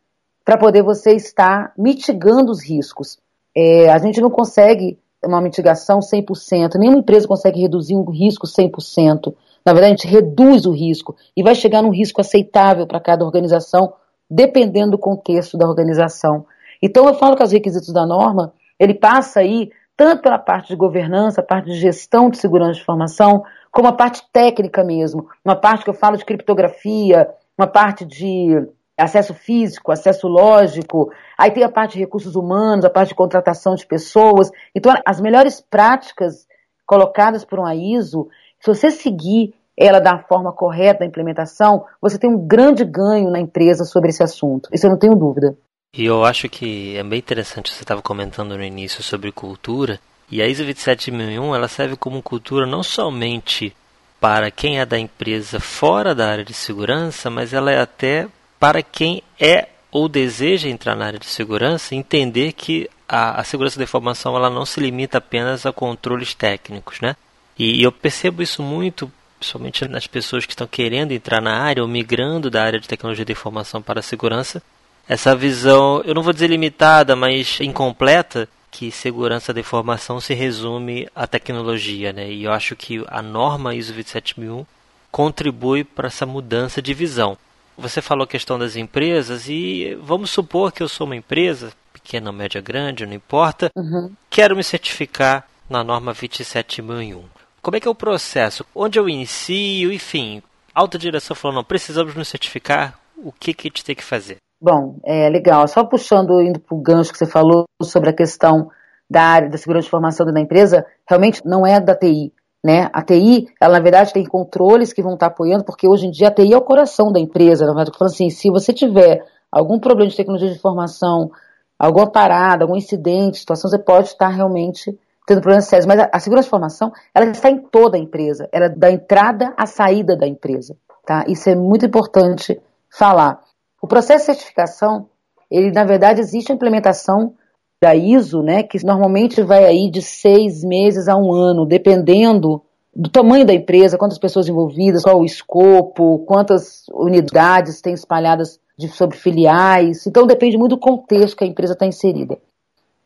para 0.42 0.56
poder 0.56 0.82
você 0.82 1.12
estar 1.12 1.70
mitigando 1.76 2.50
os 2.50 2.64
riscos. 2.64 3.18
É, 3.54 3.90
a 3.90 3.98
gente 3.98 4.22
não 4.22 4.30
consegue 4.30 4.98
uma 5.22 5.42
mitigação 5.42 5.98
100%, 5.98 6.76
nenhuma 6.76 7.00
empresa 7.00 7.28
consegue 7.28 7.60
reduzir 7.60 7.94
um 7.94 8.10
risco 8.10 8.46
100%. 8.46 9.34
Na 9.66 9.74
verdade, 9.74 9.92
a 9.92 9.96
gente 9.96 10.08
reduz 10.08 10.64
o 10.64 10.72
risco 10.72 11.14
e 11.36 11.42
vai 11.42 11.54
chegar 11.54 11.82
num 11.82 11.92
risco 11.92 12.22
aceitável 12.22 12.86
para 12.86 13.00
cada 13.00 13.22
organização, 13.22 13.92
dependendo 14.34 14.92
do 14.92 14.98
contexto 14.98 15.56
da 15.56 15.66
organização. 15.66 16.44
Então 16.82 17.06
eu 17.06 17.14
falo 17.14 17.36
que 17.36 17.42
os 17.42 17.52
requisitos 17.52 17.92
da 17.92 18.04
norma, 18.04 18.52
ele 18.78 18.94
passa 18.94 19.40
aí 19.40 19.70
tanto 19.96 20.22
pela 20.22 20.38
parte 20.38 20.68
de 20.68 20.76
governança, 20.76 21.40
a 21.40 21.44
parte 21.44 21.66
de 21.66 21.76
gestão 21.76 22.28
de 22.28 22.38
segurança 22.38 22.72
de 22.72 22.80
informação, 22.80 23.44
como 23.70 23.86
a 23.86 23.92
parte 23.92 24.22
técnica 24.32 24.82
mesmo, 24.82 25.28
uma 25.44 25.54
parte 25.54 25.84
que 25.84 25.90
eu 25.90 25.94
falo 25.94 26.16
de 26.16 26.24
criptografia, 26.24 27.28
uma 27.56 27.68
parte 27.68 28.04
de 28.04 28.66
acesso 28.98 29.34
físico, 29.34 29.92
acesso 29.92 30.26
lógico, 30.26 31.12
aí 31.38 31.52
tem 31.52 31.62
a 31.62 31.70
parte 31.70 31.92
de 31.92 32.00
recursos 32.00 32.34
humanos, 32.34 32.84
a 32.84 32.90
parte 32.90 33.10
de 33.10 33.14
contratação 33.14 33.76
de 33.76 33.86
pessoas. 33.86 34.50
Então, 34.74 34.92
as 35.06 35.20
melhores 35.20 35.60
práticas 35.60 36.46
colocadas 36.84 37.44
por 37.44 37.60
uma 37.60 37.74
ISO, 37.74 38.28
se 38.60 38.66
você 38.66 38.90
seguir 38.90 39.54
ela 39.76 40.00
da 40.00 40.18
forma 40.18 40.52
correta 40.52 41.00
da 41.00 41.06
implementação, 41.06 41.84
você 42.00 42.18
tem 42.18 42.30
um 42.30 42.46
grande 42.46 42.84
ganho 42.84 43.30
na 43.30 43.40
empresa 43.40 43.84
sobre 43.84 44.10
esse 44.10 44.22
assunto. 44.22 44.68
Isso 44.72 44.86
eu 44.86 44.90
não 44.90 44.98
tenho 44.98 45.14
dúvida. 45.14 45.56
E 45.96 46.04
eu 46.04 46.24
acho 46.24 46.48
que 46.48 46.96
é 46.96 47.02
bem 47.02 47.18
interessante, 47.18 47.72
você 47.72 47.82
estava 47.82 48.02
comentando 48.02 48.56
no 48.56 48.64
início 48.64 49.02
sobre 49.02 49.30
cultura, 49.30 50.00
e 50.30 50.42
a 50.42 50.46
ISO 50.46 50.64
27001 50.64 51.54
ela 51.54 51.68
serve 51.68 51.96
como 51.96 52.22
cultura 52.22 52.66
não 52.66 52.82
somente 52.82 53.76
para 54.20 54.50
quem 54.50 54.80
é 54.80 54.86
da 54.86 54.98
empresa 54.98 55.60
fora 55.60 56.14
da 56.14 56.28
área 56.28 56.44
de 56.44 56.54
segurança, 56.54 57.30
mas 57.30 57.52
ela 57.52 57.70
é 57.70 57.80
até 57.80 58.26
para 58.58 58.82
quem 58.82 59.22
é 59.38 59.68
ou 59.92 60.08
deseja 60.08 60.68
entrar 60.68 60.96
na 60.96 61.06
área 61.06 61.18
de 61.18 61.26
segurança, 61.26 61.94
entender 61.94 62.52
que 62.52 62.90
a, 63.08 63.40
a 63.40 63.44
segurança 63.44 63.78
da 63.78 63.84
informação 63.84 64.34
ela 64.34 64.50
não 64.50 64.66
se 64.66 64.80
limita 64.80 65.18
apenas 65.18 65.64
a 65.66 65.72
controles 65.72 66.34
técnicos, 66.34 67.00
né? 67.00 67.14
E, 67.56 67.80
e 67.80 67.82
eu 67.84 67.92
percebo 67.92 68.42
isso 68.42 68.62
muito, 68.62 69.12
principalmente 69.44 69.86
nas 69.86 70.06
pessoas 70.06 70.46
que 70.46 70.52
estão 70.52 70.66
querendo 70.66 71.12
entrar 71.12 71.40
na 71.40 71.58
área 71.58 71.82
ou 71.82 71.88
migrando 71.88 72.50
da 72.50 72.62
área 72.62 72.80
de 72.80 72.88
tecnologia 72.88 73.24
da 73.24 73.32
informação 73.32 73.82
para 73.82 74.00
a 74.00 74.02
segurança, 74.02 74.62
essa 75.06 75.36
visão, 75.36 76.02
eu 76.06 76.14
não 76.14 76.22
vou 76.22 76.32
dizer 76.32 76.48
limitada, 76.48 77.14
mas 77.14 77.60
incompleta, 77.60 78.48
que 78.70 78.90
segurança 78.90 79.52
da 79.52 79.60
informação 79.60 80.18
se 80.18 80.32
resume 80.32 81.06
à 81.14 81.26
tecnologia, 81.26 82.12
né? 82.12 82.32
E 82.32 82.44
eu 82.44 82.52
acho 82.52 82.74
que 82.74 83.04
a 83.06 83.20
norma 83.20 83.74
ISO 83.74 83.92
27001 83.92 84.64
contribui 85.12 85.84
para 85.84 86.08
essa 86.08 86.24
mudança 86.26 86.80
de 86.80 86.94
visão. 86.94 87.36
Você 87.76 88.00
falou 88.00 88.24
a 88.24 88.28
questão 88.28 88.58
das 88.58 88.76
empresas 88.76 89.48
e 89.48 89.96
vamos 90.00 90.30
supor 90.30 90.72
que 90.72 90.82
eu 90.82 90.88
sou 90.88 91.06
uma 91.06 91.14
empresa, 91.14 91.72
pequena, 91.92 92.32
média, 92.32 92.60
grande, 92.60 93.06
não 93.06 93.12
importa, 93.12 93.70
uhum. 93.76 94.10
quero 94.30 94.56
me 94.56 94.64
certificar 94.64 95.46
na 95.68 95.84
norma 95.84 96.12
27001. 96.12 97.43
Como 97.64 97.78
é 97.78 97.80
que 97.80 97.88
é 97.88 97.90
o 97.90 97.94
processo? 97.94 98.62
Onde 98.74 98.98
eu 98.98 99.08
inicio? 99.08 99.90
Enfim, 99.90 100.42
alta 100.74 100.98
direção 100.98 101.34
falou, 101.34 101.56
não, 101.56 101.64
precisamos 101.64 102.14
nos 102.14 102.28
certificar, 102.28 103.00
o 103.16 103.32
que, 103.32 103.54
que 103.54 103.68
a 103.68 103.70
gente 103.70 103.82
tem 103.82 103.96
que 103.96 104.04
fazer? 104.04 104.36
Bom, 104.60 104.96
é 105.02 105.30
legal. 105.30 105.66
Só 105.66 105.82
puxando, 105.82 106.42
indo 106.42 106.60
para 106.60 106.76
o 106.76 106.82
gancho 106.82 107.10
que 107.10 107.16
você 107.16 107.24
falou 107.24 107.64
sobre 107.82 108.10
a 108.10 108.12
questão 108.12 108.68
da 109.08 109.22
área 109.22 109.48
da 109.48 109.56
segurança 109.56 109.84
de 109.84 109.88
informação 109.88 110.26
da 110.26 110.38
empresa, 110.38 110.84
realmente 111.08 111.40
não 111.42 111.66
é 111.66 111.80
da 111.80 111.96
TI. 111.96 112.34
Né? 112.62 112.90
A 112.92 113.00
TI, 113.00 113.48
ela 113.58 113.78
na 113.78 113.82
verdade 113.82 114.12
tem 114.12 114.26
controles 114.26 114.92
que 114.92 115.02
vão 115.02 115.14
estar 115.14 115.28
apoiando, 115.28 115.64
porque 115.64 115.88
hoje 115.88 116.06
em 116.06 116.10
dia 116.10 116.28
a 116.28 116.34
TI 116.34 116.52
é 116.52 116.56
o 116.58 116.60
coração 116.60 117.10
da 117.10 117.18
empresa. 117.18 117.64
Na 117.64 117.72
verdade, 117.72 117.96
falo 117.96 118.10
assim, 118.10 118.28
se 118.28 118.50
você 118.50 118.74
tiver 118.74 119.24
algum 119.50 119.78
problema 119.78 120.10
de 120.10 120.16
tecnologia 120.18 120.50
de 120.50 120.56
informação, 120.56 121.30
alguma 121.78 122.12
parada, 122.12 122.64
algum 122.64 122.76
incidente, 122.76 123.38
situação, 123.38 123.70
você 123.70 123.78
pode 123.78 124.08
estar 124.08 124.28
realmente 124.28 124.98
tendo 125.26 125.40
problemas 125.40 125.66
sérios. 125.66 125.86
Mas 125.86 126.00
a, 126.12 126.18
segurança 126.18 126.44
de 126.44 126.48
informação, 126.48 126.92
ela 127.14 127.26
está 127.26 127.50
em 127.50 127.58
toda 127.58 127.96
a 127.96 128.00
empresa. 128.00 128.48
Ela 128.52 128.66
é 128.66 128.68
da 128.68 128.90
entrada 128.90 129.52
à 129.56 129.66
saída 129.66 130.16
da 130.16 130.26
empresa. 130.26 130.76
Tá? 131.04 131.24
Isso 131.28 131.48
é 131.48 131.54
muito 131.54 131.86
importante 131.86 132.60
falar. 132.90 133.40
O 133.82 133.86
processo 133.86 134.20
de 134.20 134.26
certificação, 134.26 135.08
ele 135.50 135.70
na 135.70 135.84
verdade 135.84 136.20
existe 136.20 136.50
a 136.50 136.54
implementação 136.54 137.34
da 137.82 137.94
ISO, 137.94 138.42
né, 138.42 138.62
que 138.62 138.82
normalmente 138.82 139.42
vai 139.42 139.64
aí 139.64 139.90
de 139.90 140.00
seis 140.00 140.64
meses 140.64 141.06
a 141.06 141.16
um 141.16 141.32
ano, 141.32 141.66
dependendo 141.66 142.62
do 142.96 143.10
tamanho 143.10 143.44
da 143.44 143.52
empresa, 143.52 143.98
quantas 143.98 144.18
pessoas 144.18 144.48
envolvidas, 144.48 145.02
qual 145.02 145.20
o 145.20 145.24
escopo, 145.24 146.20
quantas 146.20 146.86
unidades 146.94 147.82
tem 147.82 147.92
espalhadas 147.92 148.58
de, 148.78 148.88
sobre 148.88 149.18
filiais. 149.18 150.06
Então 150.06 150.26
depende 150.26 150.56
muito 150.56 150.76
do 150.76 150.80
contexto 150.80 151.36
que 151.36 151.44
a 151.44 151.46
empresa 151.46 151.74
está 151.74 151.84
inserida. 151.84 152.38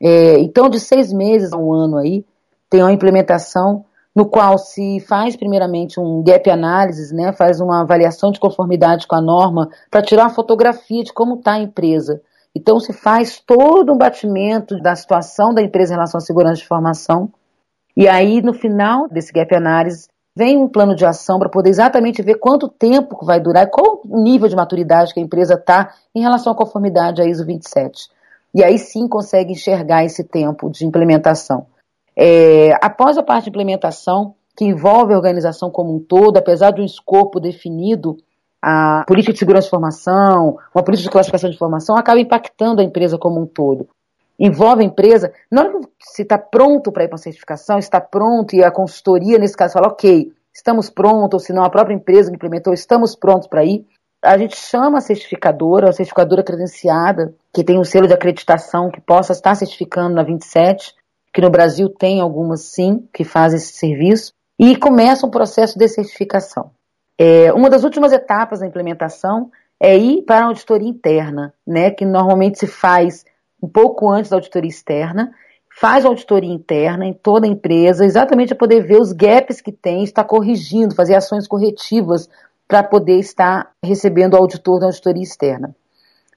É, 0.00 0.38
então, 0.38 0.68
de 0.68 0.78
seis 0.78 1.12
meses 1.12 1.52
a 1.52 1.56
um 1.56 1.72
ano 1.72 1.96
aí, 1.96 2.24
tem 2.70 2.82
uma 2.82 2.92
implementação 2.92 3.84
no 4.14 4.26
qual 4.26 4.58
se 4.58 4.98
faz 5.00 5.36
primeiramente 5.36 6.00
um 6.00 6.22
gap 6.24 6.50
analysis, 6.50 7.12
né, 7.12 7.32
faz 7.32 7.60
uma 7.60 7.82
avaliação 7.82 8.32
de 8.32 8.40
conformidade 8.40 9.06
com 9.06 9.14
a 9.14 9.22
norma 9.22 9.68
para 9.88 10.02
tirar 10.02 10.24
uma 10.24 10.34
fotografia 10.34 11.04
de 11.04 11.12
como 11.12 11.36
está 11.36 11.52
a 11.52 11.60
empresa. 11.60 12.20
Então 12.54 12.80
se 12.80 12.92
faz 12.92 13.38
todo 13.38 13.92
um 13.92 13.96
batimento 13.96 14.76
da 14.82 14.96
situação 14.96 15.54
da 15.54 15.62
empresa 15.62 15.92
em 15.92 15.96
relação 15.96 16.18
à 16.18 16.20
segurança 16.20 16.56
de 16.56 16.64
informação. 16.64 17.30
E 17.96 18.08
aí 18.08 18.42
no 18.42 18.52
final 18.52 19.08
desse 19.08 19.32
gap 19.32 19.54
analysis 19.54 20.08
vem 20.36 20.56
um 20.56 20.68
plano 20.68 20.96
de 20.96 21.06
ação 21.06 21.38
para 21.38 21.48
poder 21.48 21.70
exatamente 21.70 22.20
ver 22.20 22.40
quanto 22.40 22.68
tempo 22.68 23.24
vai 23.24 23.38
durar, 23.38 23.70
qual 23.70 24.00
o 24.04 24.20
nível 24.20 24.48
de 24.48 24.56
maturidade 24.56 25.14
que 25.14 25.20
a 25.20 25.22
empresa 25.22 25.54
está 25.54 25.94
em 26.12 26.22
relação 26.22 26.52
à 26.52 26.56
conformidade 26.56 27.22
à 27.22 27.24
ISO 27.24 27.44
27. 27.46 28.08
E 28.54 28.62
aí 28.64 28.78
sim 28.78 29.06
consegue 29.08 29.52
enxergar 29.52 30.04
esse 30.04 30.24
tempo 30.24 30.70
de 30.70 30.86
implementação. 30.86 31.66
É, 32.16 32.72
após 32.82 33.16
a 33.16 33.22
parte 33.22 33.44
de 33.44 33.50
implementação, 33.50 34.34
que 34.56 34.64
envolve 34.64 35.14
a 35.14 35.16
organização 35.16 35.70
como 35.70 35.94
um 35.94 36.00
todo, 36.00 36.36
apesar 36.36 36.72
de 36.72 36.80
um 36.80 36.84
escopo 36.84 37.38
definido, 37.38 38.16
a 38.60 39.04
política 39.06 39.32
de 39.32 39.38
segurança 39.38 39.66
de 39.66 39.68
informação, 39.68 40.58
uma 40.74 40.82
política 40.82 41.08
de 41.08 41.12
classificação 41.12 41.48
de 41.48 41.54
informação, 41.54 41.96
acaba 41.96 42.18
impactando 42.18 42.80
a 42.80 42.84
empresa 42.84 43.16
como 43.16 43.40
um 43.40 43.46
todo. 43.46 43.88
Envolve 44.36 44.82
a 44.82 44.86
empresa, 44.86 45.32
na 45.50 45.62
hora 45.62 45.80
que 45.80 45.88
se 46.00 46.22
está 46.22 46.36
pronto 46.38 46.90
para 46.90 47.04
ir 47.04 47.08
para 47.08 47.16
a 47.16 47.22
certificação, 47.22 47.78
está 47.78 48.00
pronto, 48.00 48.54
e 48.54 48.64
a 48.64 48.70
consultoria, 48.70 49.38
nesse 49.38 49.56
caso, 49.56 49.74
fala, 49.74 49.88
ok, 49.88 50.32
estamos 50.52 50.90
prontos, 50.90 51.34
ou 51.34 51.40
se 51.40 51.52
não 51.52 51.64
a 51.64 51.70
própria 51.70 51.94
empresa 51.94 52.30
que 52.30 52.36
implementou, 52.36 52.72
estamos 52.72 53.14
prontos 53.14 53.46
para 53.46 53.64
ir, 53.64 53.86
a 54.22 54.36
gente 54.36 54.56
chama 54.56 54.98
a 54.98 55.00
certificadora, 55.00 55.88
a 55.88 55.92
certificadora 55.92 56.42
credenciada, 56.42 57.34
que 57.52 57.62
tem 57.62 57.78
um 57.78 57.84
selo 57.84 58.06
de 58.06 58.14
acreditação 58.14 58.90
que 58.90 59.00
possa 59.00 59.32
estar 59.32 59.54
certificando 59.54 60.14
na 60.14 60.22
27, 60.22 60.94
que 61.32 61.40
no 61.40 61.50
Brasil 61.50 61.88
tem 61.88 62.20
algumas 62.20 62.62
sim, 62.62 63.08
que 63.12 63.24
fazem 63.24 63.58
esse 63.58 63.74
serviço, 63.74 64.32
e 64.58 64.76
começa 64.76 65.26
um 65.26 65.30
processo 65.30 65.78
de 65.78 65.86
certificação. 65.86 66.70
É, 67.16 67.52
uma 67.52 67.70
das 67.70 67.84
últimas 67.84 68.12
etapas 68.12 68.60
da 68.60 68.66
implementação 68.66 69.50
é 69.80 69.96
ir 69.96 70.22
para 70.22 70.46
a 70.46 70.48
auditoria 70.48 70.88
interna, 70.88 71.54
né, 71.66 71.90
que 71.90 72.04
normalmente 72.04 72.58
se 72.58 72.66
faz 72.66 73.24
um 73.62 73.68
pouco 73.68 74.10
antes 74.10 74.30
da 74.30 74.36
auditoria 74.36 74.68
externa, 74.68 75.32
faz 75.80 76.04
a 76.04 76.08
auditoria 76.08 76.52
interna 76.52 77.06
em 77.06 77.12
toda 77.12 77.46
a 77.46 77.50
empresa, 77.50 78.04
exatamente 78.04 78.48
para 78.48 78.58
poder 78.58 78.80
ver 78.80 79.00
os 79.00 79.12
gaps 79.12 79.60
que 79.60 79.70
tem, 79.70 80.02
estar 80.02 80.24
corrigindo, 80.24 80.94
fazer 80.94 81.14
ações 81.14 81.46
corretivas 81.46 82.28
para 82.68 82.82
poder 82.82 83.18
estar 83.18 83.72
recebendo 83.82 84.34
o 84.34 84.36
auditor 84.36 84.78
da 84.78 84.86
auditoria 84.86 85.22
externa. 85.22 85.74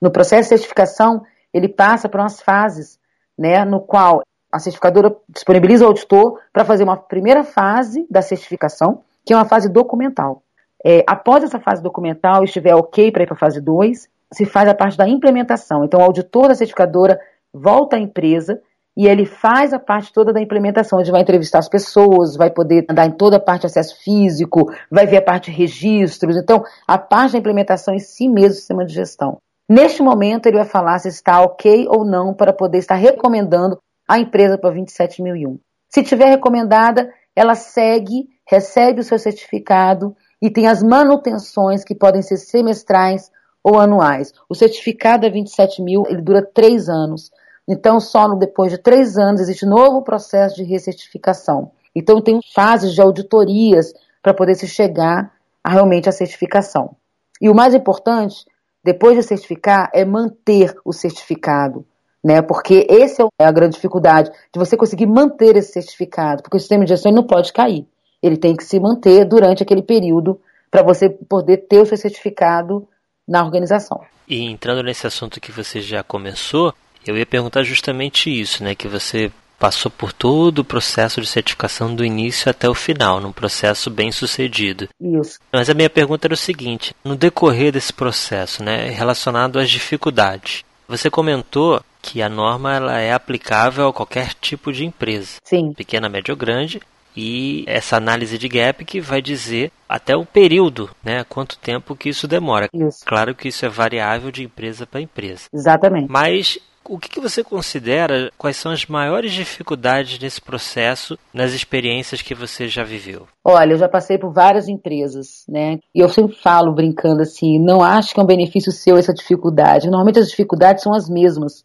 No 0.02 0.10
processo 0.10 0.44
de 0.44 0.48
certificação, 0.48 1.24
ele 1.54 1.68
passa 1.68 2.08
por 2.08 2.22
umas 2.22 2.42
fases, 2.42 2.98
né, 3.38 3.66
no 3.66 3.82
qual 3.82 4.22
a 4.52 4.58
certificadora 4.58 5.16
disponibiliza 5.30 5.84
o 5.84 5.88
auditor 5.88 6.40
para 6.52 6.66
fazer 6.66 6.84
uma 6.84 6.98
primeira 6.98 7.44
fase 7.44 8.08
da 8.10 8.22
certificação, 8.22 9.04
que 9.26 9.34
é 9.34 9.36
uma 9.36 9.46
fase 9.46 9.70
documental. 9.70 10.42
É, 10.84 11.04
após 11.06 11.44
essa 11.44 11.60
fase 11.60 11.84
documental, 11.84 12.44
estiver 12.44 12.74
ok 12.74 13.12
para 13.12 13.24
ir 13.24 13.28
para 13.28 13.36
a 13.36 13.40
fase 13.40 13.62
2, 13.62 14.10
se 14.34 14.46
faz 14.46 14.68
a 14.68 14.74
parte 14.74 14.98
da 14.98 15.08
implementação. 15.08 15.84
Então, 15.84 16.00
o 16.00 16.04
auditor 16.04 16.48
da 16.48 16.56
certificadora 16.56 17.20
volta 17.54 17.98
à 17.98 18.00
empresa 18.00 18.60
e 19.02 19.08
ele 19.08 19.26
faz 19.26 19.74
a 19.74 19.80
parte 19.80 20.14
toda 20.14 20.32
da 20.32 20.40
implementação, 20.40 21.00
onde 21.00 21.10
vai 21.10 21.22
entrevistar 21.22 21.58
as 21.58 21.68
pessoas, 21.68 22.36
vai 22.36 22.52
poder 22.52 22.86
andar 22.88 23.08
em 23.08 23.12
toda 23.12 23.38
a 23.38 23.40
parte 23.40 23.62
de 23.62 23.66
acesso 23.66 24.00
físico, 24.04 24.72
vai 24.92 25.08
ver 25.08 25.18
a 25.18 25.22
parte 25.24 25.50
de 25.50 25.58
registros. 25.58 26.38
Então, 26.38 26.64
a 26.88 27.00
parte 27.00 27.32
da 27.32 27.40
implementação 27.40 27.96
em 27.96 28.00
si 28.00 28.30
mesmo, 28.30 28.54
sistema 28.54 28.86
de 28.86 28.94
gestão. 28.94 29.40
Neste 29.68 30.04
momento, 30.04 30.46
ele 30.46 30.58
vai 30.58 30.68
falar 30.68 31.00
se 31.00 31.08
está 31.08 31.42
ok 31.42 31.88
ou 31.90 32.06
não 32.06 32.32
para 32.32 32.54
poder 32.54 32.78
estar 32.78 32.94
recomendando 32.94 33.80
a 34.08 34.20
empresa 34.20 34.56
para 34.56 34.70
27001. 34.70 35.58
Se 35.90 36.04
tiver 36.04 36.28
recomendada, 36.28 37.12
ela 37.36 37.56
segue, 37.56 38.28
recebe 38.48 39.02
o 39.02 39.04
seu 39.04 39.18
certificado 39.18 40.16
e 40.40 40.48
tem 40.48 40.68
as 40.68 40.84
manutenções 40.84 41.84
que 41.84 41.96
podem 41.96 42.22
ser 42.22 42.38
semestrais 42.38 43.32
ou 43.64 43.80
anuais. 43.80 44.32
O 44.48 44.54
certificado 44.54 45.26
é 45.26 45.30
27 45.32 45.82
mil, 45.82 46.04
ele 46.08 46.22
dura 46.22 46.48
três 46.54 46.88
anos. 46.88 47.32
Então, 47.72 48.00
só 48.00 48.28
no, 48.28 48.36
depois 48.36 48.72
de 48.72 48.78
três 48.78 49.18
anos 49.18 49.40
existe 49.40 49.66
novo 49.66 50.02
processo 50.02 50.56
de 50.56 50.64
recertificação. 50.64 51.72
Então, 51.96 52.22
tem 52.22 52.40
fases 52.54 52.94
de 52.94 53.02
auditorias 53.02 53.94
para 54.22 54.34
poder 54.34 54.56
se 54.56 54.68
chegar 54.68 55.32
a 55.64 55.72
realmente 55.72 56.10
a 56.10 56.12
certificação. 56.12 56.96
E 57.40 57.50
o 57.50 57.56
mais 57.56 57.74
importante, 57.74 58.46
depois 58.84 59.16
de 59.16 59.24
certificar, 59.24 59.90
é 59.94 60.04
manter 60.04 60.76
o 60.84 60.92
certificado 60.92 61.86
né? 62.24 62.42
Porque 62.42 62.86
esse 62.90 63.22
é 63.22 63.46
a 63.46 63.52
grande 63.52 63.76
dificuldade 63.76 64.30
de 64.54 64.60
você 64.60 64.78
conseguir 64.78 65.08
manter 65.08 65.56
esse 65.56 65.74
certificado, 65.74 66.44
porque 66.44 66.58
o 66.58 66.60
sistema 66.60 66.84
de 66.84 66.90
gestão 66.90 67.12
não 67.12 67.24
pode 67.24 67.52
cair. 67.52 67.86
Ele 68.22 68.38
tem 68.38 68.56
que 68.56 68.64
se 68.64 68.80
manter 68.80 69.26
durante 69.26 69.64
aquele 69.64 69.82
período 69.82 70.40
para 70.70 70.84
você 70.84 71.10
poder 71.10 71.66
ter 71.68 71.82
o 71.82 71.86
seu 71.86 71.98
certificado 71.98 72.88
na 73.28 73.44
organização. 73.44 74.02
E 74.28 74.44
entrando 74.44 74.84
nesse 74.84 75.08
assunto 75.08 75.42
que 75.42 75.52
você 75.52 75.82
já 75.82 76.04
começou, 76.04 76.74
eu 77.06 77.18
ia 77.18 77.26
perguntar 77.26 77.64
justamente 77.64 78.30
isso, 78.30 78.64
né? 78.64 78.76
Que 78.76 78.88
você 78.88 79.32
passou 79.62 79.92
por 79.92 80.12
todo 80.12 80.60
o 80.60 80.66
processo 80.66 81.22
de 81.22 81.28
certificação 81.28 81.94
do 81.94 82.04
início 82.04 82.50
até 82.50 82.68
o 82.68 82.74
final, 82.74 83.22
num 83.22 83.32
processo 83.32 83.92
bem 83.92 84.12
sucedido. 84.12 84.90
Isso. 85.00 85.38
Mas 85.54 85.70
a 85.70 85.76
minha 85.76 85.90
pergunta 85.90 86.26
era 86.26 86.34
o 86.34 86.38
seguinte: 86.38 86.96
no 87.04 87.16
decorrer 87.16 87.72
desse 87.72 87.94
processo, 87.94 88.64
né, 88.64 88.90
relacionado 88.90 89.60
às 89.60 89.70
dificuldades, 89.70 90.66
você 90.88 91.10
comentou 91.10 91.80
que 92.02 92.22
a 92.22 92.28
norma 92.28 92.76
ela 92.76 93.00
é 93.00 93.14
aplicável 93.14 93.88
a 93.88 93.94
qualquer 93.94 94.34
tipo 94.34 94.74
de 94.74 94.84
empresa, 94.84 95.38
Sim. 95.44 95.72
pequena, 95.74 96.10
média 96.10 96.34
ou 96.34 96.38
grande, 96.38 96.82
e 97.16 97.64
essa 97.68 97.98
análise 97.98 98.38
de 98.38 98.48
gap 98.48 98.84
que 98.86 99.02
vai 99.02 99.22
dizer 99.22 99.72
até 99.88 100.16
o 100.16 100.26
período, 100.26 100.90
né, 101.04 101.24
quanto 101.28 101.58
tempo 101.58 101.96
que 101.96 102.10
isso 102.10 102.28
demora. 102.28 102.70
Isso. 102.74 103.06
Claro 103.06 103.36
que 103.36 103.50
isso 103.50 103.66
é 103.66 103.70
variável 103.70 104.32
de 104.32 104.44
empresa 104.44 104.86
para 104.86 105.02
empresa. 105.02 105.44
Exatamente. 105.54 106.10
Mas 106.10 106.60
o 106.88 106.98
que, 106.98 107.10
que 107.10 107.20
você 107.20 107.44
considera 107.44 108.32
quais 108.38 108.58
são 108.58 108.72
as 108.72 108.86
maiores 108.86 109.32
dificuldades 109.32 110.20
nesse 110.20 110.42
processo, 110.42 111.18
nas 111.34 111.54
experiências 111.54 112.22
que 112.22 112.34
você 112.34 112.68
já 112.68 112.84
viveu? 112.84 113.28
Olha, 113.46 113.74
eu 113.74 113.78
já 113.78 113.88
passei 113.88 114.18
por 114.18 114.34
várias 114.34 114.68
empresas, 114.68 115.46
né? 115.48 115.80
E 115.94 116.00
eu 116.00 116.10
sempre 116.10 116.36
falo 116.36 116.74
brincando 116.74 117.22
assim, 117.22 117.60
não 117.60 117.82
acho 117.82 118.14
que 118.14 118.20
é 118.20 118.24
um 118.24 118.28
benefício 118.28 118.72
seu 118.72 118.98
essa 118.98 119.14
dificuldade. 119.14 119.88
Normalmente 119.88 120.20
as 120.20 120.30
dificuldades 120.30 120.84
são 120.84 120.94
as 120.94 121.10
mesmas. 121.10 121.64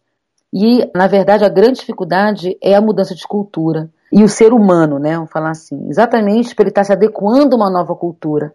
E, 0.53 0.89
na 0.95 1.07
verdade, 1.07 1.43
a 1.43 1.49
grande 1.49 1.79
dificuldade 1.79 2.57
é 2.61 2.73
a 2.73 2.81
mudança 2.81 3.13
de 3.13 3.27
cultura. 3.27 3.89
E 4.11 4.23
o 4.23 4.29
ser 4.29 4.53
humano, 4.53 4.99
né? 4.99 5.15
Vamos 5.15 5.31
falar 5.31 5.51
assim. 5.51 5.87
Exatamente 5.89 6.55
para 6.55 6.63
ele 6.63 6.69
estar 6.69 6.83
se 6.83 6.93
adequando 6.93 7.55
a 7.55 7.59
uma 7.59 7.69
nova 7.69 7.95
cultura. 7.95 8.53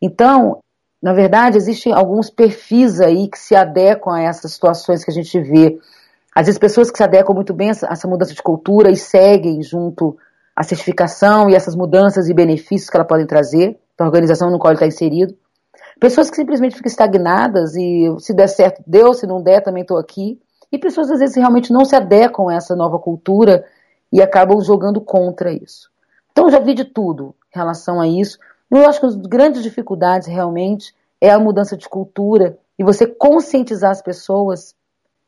Então, 0.00 0.58
na 1.02 1.12
verdade, 1.12 1.56
existem 1.56 1.92
alguns 1.92 2.30
perfis 2.30 3.00
aí 3.00 3.28
que 3.28 3.38
se 3.38 3.54
adequam 3.54 4.14
a 4.14 4.22
essas 4.22 4.52
situações 4.52 5.04
que 5.04 5.10
a 5.10 5.14
gente 5.14 5.38
vê. 5.40 5.78
Às 6.34 6.46
vezes, 6.46 6.58
pessoas 6.58 6.90
que 6.90 6.98
se 6.98 7.04
adequam 7.04 7.34
muito 7.34 7.54
bem 7.54 7.68
a 7.68 7.92
essa 7.92 8.08
mudança 8.08 8.34
de 8.34 8.42
cultura 8.42 8.90
e 8.90 8.96
seguem 8.96 9.62
junto 9.62 10.16
a 10.54 10.62
certificação 10.62 11.50
e 11.50 11.54
essas 11.54 11.76
mudanças 11.76 12.28
e 12.28 12.34
benefícios 12.34 12.88
que 12.88 12.96
ela 12.96 13.06
podem 13.06 13.26
trazer 13.26 13.78
para 13.96 14.06
a 14.06 14.08
organização 14.08 14.50
no 14.50 14.58
qual 14.58 14.72
ele 14.72 14.76
está 14.76 14.86
inserido. 14.86 15.34
Pessoas 16.00 16.28
que 16.28 16.36
simplesmente 16.36 16.76
ficam 16.76 16.90
estagnadas 16.90 17.74
e 17.74 18.14
se 18.18 18.34
der 18.34 18.48
certo, 18.48 18.82
deu, 18.86 19.14
se 19.14 19.26
não 19.26 19.42
der, 19.42 19.62
também 19.62 19.82
estou 19.82 19.98
aqui. 19.98 20.38
E 20.70 20.78
pessoas 20.78 21.10
às 21.10 21.20
vezes 21.20 21.36
realmente 21.36 21.72
não 21.72 21.84
se 21.84 21.94
adequam 21.94 22.48
a 22.48 22.54
essa 22.54 22.74
nova 22.74 22.98
cultura 22.98 23.64
e 24.16 24.22
acabam 24.22 24.58
jogando 24.62 24.98
contra 24.98 25.52
isso. 25.52 25.90
Então 26.32 26.46
eu 26.46 26.50
já 26.50 26.58
vi 26.58 26.72
de 26.72 26.86
tudo 26.86 27.34
em 27.54 27.58
relação 27.58 28.00
a 28.00 28.08
isso. 28.08 28.38
Eu 28.70 28.88
acho 28.88 28.98
que 28.98 29.04
as 29.04 29.14
grandes 29.14 29.62
dificuldades 29.62 30.26
realmente 30.26 30.94
é 31.20 31.28
a 31.28 31.38
mudança 31.38 31.76
de 31.76 31.86
cultura 31.86 32.58
e 32.78 32.82
você 32.82 33.06
conscientizar 33.06 33.90
as 33.90 34.00
pessoas. 34.00 34.74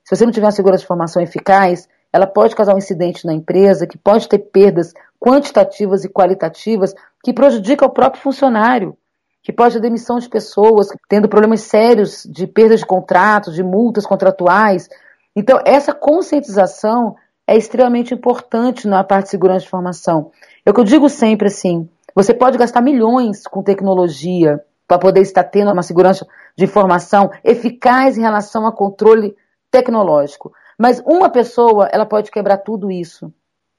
Se 0.04 0.16
você 0.16 0.24
não 0.24 0.32
tiver 0.32 0.46
uma 0.46 0.52
segurança 0.52 0.80
de 0.80 0.86
formação 0.86 1.22
eficaz, 1.22 1.86
ela 2.10 2.26
pode 2.26 2.56
causar 2.56 2.74
um 2.74 2.78
incidente 2.78 3.26
na 3.26 3.34
empresa 3.34 3.86
que 3.86 3.98
pode 3.98 4.26
ter 4.26 4.38
perdas 4.38 4.94
quantitativas 5.20 6.02
e 6.06 6.08
qualitativas 6.08 6.94
que 7.22 7.34
prejudicam 7.34 7.88
o 7.88 7.92
próprio 7.92 8.22
funcionário, 8.22 8.96
que 9.42 9.52
pode 9.52 9.74
ter 9.74 9.82
demissão 9.82 10.18
de 10.18 10.30
pessoas, 10.30 10.88
tendo 11.10 11.28
problemas 11.28 11.60
sérios 11.60 12.22
de 12.24 12.46
perda 12.46 12.74
de 12.74 12.86
contratos, 12.86 13.54
de 13.54 13.62
multas 13.62 14.06
contratuais. 14.06 14.88
Então, 15.36 15.60
essa 15.66 15.92
conscientização 15.92 17.16
é 17.48 17.56
extremamente 17.56 18.12
importante 18.12 18.86
na 18.86 19.02
parte 19.02 19.24
de 19.24 19.30
segurança 19.30 19.60
de 19.60 19.66
informação. 19.66 20.30
É 20.66 20.70
o 20.70 20.74
que 20.74 20.80
eu 20.80 20.84
digo 20.84 21.08
sempre 21.08 21.48
assim: 21.48 21.88
você 22.14 22.34
pode 22.34 22.58
gastar 22.58 22.82
milhões 22.82 23.44
com 23.44 23.62
tecnologia 23.62 24.62
para 24.86 24.98
poder 24.98 25.22
estar 25.22 25.44
tendo 25.44 25.72
uma 25.72 25.82
segurança 25.82 26.26
de 26.54 26.64
informação 26.64 27.30
eficaz 27.42 28.18
em 28.18 28.20
relação 28.20 28.66
a 28.66 28.72
controle 28.72 29.34
tecnológico. 29.70 30.52
Mas 30.78 31.02
uma 31.04 31.30
pessoa, 31.30 31.88
ela 31.90 32.04
pode 32.04 32.30
quebrar 32.30 32.58
tudo 32.58 32.90
isso. 32.90 33.32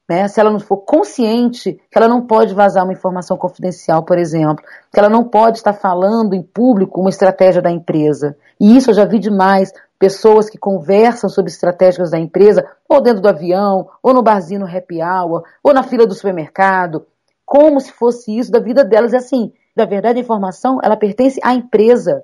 Né? 0.09 0.27
Se 0.27 0.39
ela 0.39 0.49
não 0.49 0.59
for 0.59 0.77
consciente 0.77 1.73
que 1.73 1.97
ela 1.97 2.07
não 2.07 2.25
pode 2.25 2.55
vazar 2.55 2.83
uma 2.83 2.93
informação 2.93 3.38
confidencial, 3.38 4.03
por 4.03 4.17
exemplo, 4.17 4.65
que 4.91 4.99
ela 4.99 5.09
não 5.09 5.23
pode 5.23 5.59
estar 5.59 5.73
falando 5.73 6.33
em 6.33 6.41
público 6.41 6.99
uma 6.99 7.11
estratégia 7.11 7.61
da 7.61 7.69
empresa. 7.69 8.35
E 8.59 8.75
isso 8.75 8.89
eu 8.89 8.95
já 8.95 9.05
vi 9.05 9.19
demais 9.19 9.71
pessoas 9.99 10.49
que 10.49 10.57
conversam 10.57 11.29
sobre 11.29 11.51
estratégias 11.51 12.11
da 12.11 12.17
empresa, 12.17 12.65
ou 12.87 13.01
dentro 13.01 13.21
do 13.21 13.27
avião, 13.27 13.89
ou 14.01 14.13
no 14.13 14.23
barzinho 14.23 14.61
no 14.61 14.65
happy 14.65 15.03
hour, 15.03 15.43
ou 15.61 15.73
na 15.73 15.83
fila 15.83 16.07
do 16.07 16.15
supermercado, 16.15 17.05
como 17.45 17.81
se 17.81 17.91
fosse 17.91 18.35
isso 18.37 18.49
da 18.49 18.59
vida 18.59 18.85
delas. 18.85 19.11
E 19.11 19.17
assim, 19.17 19.51
na 19.75 19.85
verdade, 19.85 20.17
a 20.17 20.21
informação 20.21 20.79
ela 20.81 20.95
pertence 20.95 21.39
à 21.43 21.53
empresa. 21.53 22.23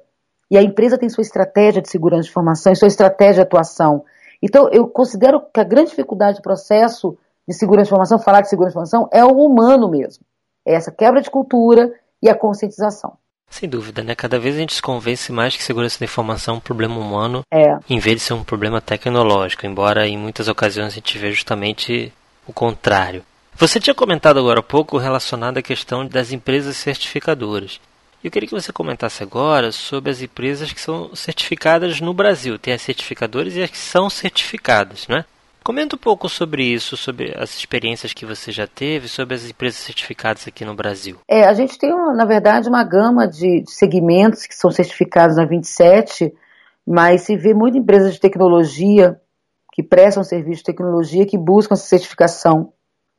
E 0.49 0.57
a 0.57 0.63
empresa 0.63 0.97
tem 0.97 1.09
sua 1.09 1.23
estratégia 1.23 1.81
de 1.81 1.89
segurança 1.89 2.23
de 2.23 2.29
informação 2.29 2.71
e 2.71 2.75
sua 2.75 2.87
estratégia 2.87 3.35
de 3.35 3.41
atuação. 3.41 4.05
Então, 4.41 4.69
eu 4.71 4.87
considero 4.87 5.41
que 5.53 5.59
a 5.59 5.63
grande 5.63 5.89
dificuldade 5.89 6.37
do 6.37 6.43
processo 6.43 7.17
de 7.47 7.53
segurança 7.53 7.85
de 7.85 7.89
informação, 7.89 8.19
falar 8.19 8.41
de 8.41 8.49
segurança 8.49 8.73
de 8.73 8.77
informação, 8.77 9.09
é 9.11 9.23
o 9.25 9.35
humano 9.37 9.89
mesmo. 9.89 10.23
É 10.65 10.75
essa 10.75 10.91
quebra 10.91 11.21
de 11.21 11.29
cultura 11.29 11.91
e 12.21 12.29
a 12.29 12.35
conscientização. 12.35 13.17
Sem 13.49 13.69
dúvida, 13.69 14.03
né? 14.03 14.15
Cada 14.15 14.37
vez 14.37 14.55
a 14.55 14.59
gente 14.59 14.73
se 14.73 14.81
convence 14.81 15.31
mais 15.31 15.55
que 15.55 15.63
segurança 15.63 15.99
da 15.99 16.05
informação 16.05 16.55
é 16.55 16.57
um 16.57 16.61
problema 16.61 16.97
humano, 16.97 17.41
é. 17.51 17.77
em 17.89 17.99
vez 17.99 18.17
de 18.17 18.21
ser 18.23 18.33
um 18.33 18.43
problema 18.43 18.81
tecnológico, 18.81 19.65
embora 19.65 20.07
em 20.07 20.17
muitas 20.17 20.47
ocasiões 20.47 20.91
a 20.91 20.95
gente 20.95 21.17
veja 21.17 21.35
justamente 21.35 22.11
o 22.45 22.51
contrário. 22.51 23.23
Você 23.55 23.79
tinha 23.79 23.95
comentado 23.95 24.37
agora 24.37 24.59
há 24.59 24.63
pouco 24.63 24.97
relacionado 24.97 25.57
à 25.57 25.61
questão 25.61 26.05
das 26.05 26.31
empresas 26.33 26.75
certificadoras. 26.75 27.79
Eu 28.21 28.31
queria 28.31 28.49
que 28.49 28.55
você 28.55 28.73
comentasse 28.73 29.21
agora 29.21 29.71
sobre 29.71 30.11
as 30.11 30.19
empresas 30.21 30.73
que 30.73 30.81
são 30.81 31.15
certificadas 31.15 32.01
no 32.01 32.13
Brasil. 32.13 32.57
Tem 32.57 32.73
as 32.73 32.81
certificadoras 32.81 33.55
e 33.55 33.61
as 33.61 33.69
que 33.69 33.77
são 33.77 34.09
certificadas, 34.09 35.07
né? 35.07 35.23
Comenta 35.65 35.95
um 35.95 35.99
pouco 35.99 36.29
sobre 36.29 36.63
isso, 36.63 36.95
sobre 36.95 37.33
as 37.35 37.57
experiências 37.57 38.13
que 38.13 38.23
você 38.23 38.51
já 38.51 38.67
teve, 38.67 39.07
sobre 39.07 39.33
as 39.33 39.49
empresas 39.49 39.79
certificadas 39.79 40.47
aqui 40.47 40.63
no 40.63 40.75
Brasil. 40.75 41.17
É, 41.27 41.43
a 41.43 41.55
gente 41.55 41.75
tem, 41.79 41.89
na 41.89 42.23
verdade, 42.23 42.69
uma 42.69 42.83
gama 42.83 43.27
de, 43.27 43.63
segmentos 43.65 44.45
que 44.45 44.53
são 44.53 44.69
certificados 44.69 45.37
na 45.37 45.43
27, 45.43 46.31
mas 46.85 47.23
se 47.23 47.35
vê 47.35 47.55
muitas 47.55 47.81
empresas 47.81 48.13
de 48.13 48.19
tecnologia 48.19 49.19
que 49.73 49.81
prestam 49.81 50.23
serviço 50.23 50.59
de 50.59 50.65
tecnologia 50.65 51.25
que 51.25 51.35
buscam 51.35 51.73
essa 51.73 51.87
certificação. 51.87 52.71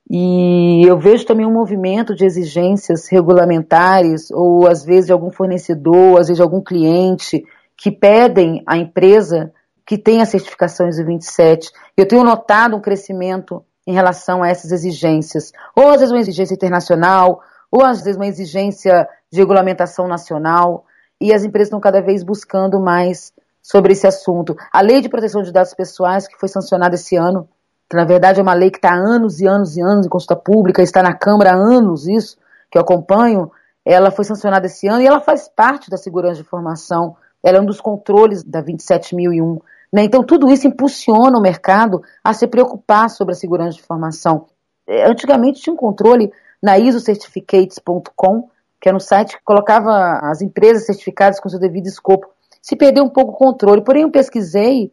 E 0.08 0.86
eu 0.86 0.96
vejo 0.96 1.26
também 1.26 1.44
um 1.44 1.52
movimento 1.52 2.14
de 2.14 2.24
exigências 2.24 3.08
regulamentares, 3.08 4.30
ou 4.30 4.68
às 4.68 4.84
vezes 4.84 5.06
de 5.06 5.12
algum 5.12 5.32
fornecedor, 5.32 6.20
às 6.20 6.28
vezes 6.28 6.36
de 6.36 6.42
algum 6.42 6.62
cliente, 6.62 7.44
que 7.76 7.90
pedem 7.90 8.62
à 8.64 8.76
empresa 8.76 9.52
que 9.86 9.96
tenha 9.96 10.24
a 10.24 10.26
certificação 10.26 10.88
ISO 10.88 11.04
27. 11.04 11.70
Eu 11.96 12.06
tenho 12.06 12.24
notado 12.24 12.76
um 12.76 12.80
crescimento 12.80 13.64
em 13.86 13.92
relação 13.92 14.42
a 14.42 14.48
essas 14.48 14.72
exigências. 14.72 15.52
Ou 15.76 15.88
às 15.88 16.00
vezes 16.00 16.10
uma 16.10 16.20
exigência 16.20 16.54
internacional, 16.54 17.40
ou 17.70 17.84
às 17.84 18.02
vezes 18.02 18.16
uma 18.16 18.26
exigência 18.26 19.08
de 19.30 19.38
regulamentação 19.38 20.08
nacional. 20.08 20.84
E 21.20 21.32
as 21.32 21.44
empresas 21.44 21.68
estão 21.68 21.80
cada 21.80 22.02
vez 22.02 22.24
buscando 22.24 22.80
mais 22.80 23.32
sobre 23.62 23.92
esse 23.92 24.06
assunto. 24.06 24.56
A 24.72 24.80
Lei 24.80 25.00
de 25.00 25.08
Proteção 25.08 25.42
de 25.42 25.52
Dados 25.52 25.72
Pessoais, 25.72 26.26
que 26.26 26.38
foi 26.38 26.48
sancionada 26.48 26.96
esse 26.96 27.16
ano, 27.16 27.48
que 27.88 27.96
na 27.96 28.04
verdade 28.04 28.40
é 28.40 28.42
uma 28.42 28.54
lei 28.54 28.70
que 28.70 28.78
está 28.78 28.90
há 28.90 28.96
anos 28.96 29.40
e 29.40 29.46
anos 29.46 29.76
e 29.76 29.80
anos 29.80 30.06
em 30.06 30.08
consulta 30.08 30.36
pública, 30.36 30.82
está 30.82 31.02
na 31.02 31.14
Câmara 31.14 31.52
há 31.52 31.54
anos 31.54 32.06
isso, 32.06 32.36
que 32.70 32.76
eu 32.76 32.82
acompanho, 32.82 33.50
ela 33.84 34.10
foi 34.10 34.24
sancionada 34.24 34.66
esse 34.66 34.88
ano 34.88 35.00
e 35.00 35.06
ela 35.06 35.20
faz 35.20 35.48
parte 35.48 35.88
da 35.88 35.96
segurança 35.96 36.36
de 36.36 36.40
informação, 36.40 37.16
ela 37.42 37.58
é 37.58 37.60
um 37.60 37.64
dos 37.64 37.80
controles 37.80 38.42
da 38.42 38.60
27001. 38.60 39.60
Né? 39.92 40.04
Então 40.04 40.22
tudo 40.22 40.50
isso 40.50 40.66
impulsiona 40.66 41.38
o 41.38 41.42
mercado 41.42 42.02
a 42.22 42.32
se 42.32 42.46
preocupar 42.46 43.08
sobre 43.10 43.32
a 43.32 43.36
segurança 43.36 43.76
de 43.76 43.80
informação. 43.80 44.46
É, 44.86 45.08
antigamente 45.08 45.60
tinha 45.60 45.72
um 45.72 45.76
controle 45.76 46.32
na 46.62 46.78
isocertificates.com, 46.78 48.48
que 48.80 48.88
era 48.88 48.96
um 48.96 49.00
site 49.00 49.36
que 49.36 49.44
colocava 49.44 50.18
as 50.22 50.42
empresas 50.42 50.86
certificadas 50.86 51.40
com 51.40 51.48
seu 51.48 51.58
devido 51.58 51.86
escopo. 51.86 52.28
Se 52.62 52.76
perdeu 52.76 53.04
um 53.04 53.08
pouco 53.08 53.32
o 53.32 53.36
controle, 53.36 53.82
porém 53.82 54.02
eu 54.02 54.10
pesquisei 54.10 54.92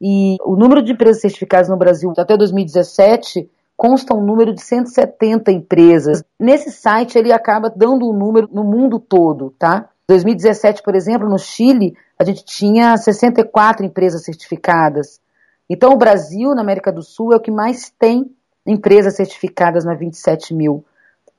e 0.00 0.36
o 0.44 0.56
número 0.56 0.82
de 0.82 0.92
empresas 0.92 1.22
certificadas 1.22 1.68
no 1.68 1.76
Brasil 1.76 2.12
até 2.16 2.36
2017 2.36 3.50
consta 3.76 4.14
um 4.14 4.24
número 4.24 4.54
de 4.54 4.62
170 4.62 5.52
empresas. 5.52 6.22
Nesse 6.38 6.70
site 6.70 7.18
ele 7.18 7.32
acaba 7.32 7.70
dando 7.74 8.08
um 8.08 8.12
número 8.12 8.48
no 8.50 8.64
mundo 8.64 8.98
todo, 8.98 9.54
tá? 9.58 9.88
2017, 10.08 10.82
por 10.82 10.94
exemplo, 10.94 11.28
no 11.28 11.38
Chile, 11.38 11.96
a 12.18 12.24
gente 12.24 12.44
tinha 12.44 12.96
64 12.96 13.84
empresas 13.84 14.24
certificadas. 14.24 15.20
Então, 15.68 15.92
o 15.92 15.98
Brasil, 15.98 16.54
na 16.54 16.62
América 16.62 16.92
do 16.92 17.02
Sul, 17.02 17.32
é 17.32 17.36
o 17.36 17.40
que 17.40 17.50
mais 17.50 17.90
tem 17.98 18.30
empresas 18.64 19.16
certificadas 19.16 19.84
na 19.84 19.94
27 19.94 20.54
mil. 20.54 20.84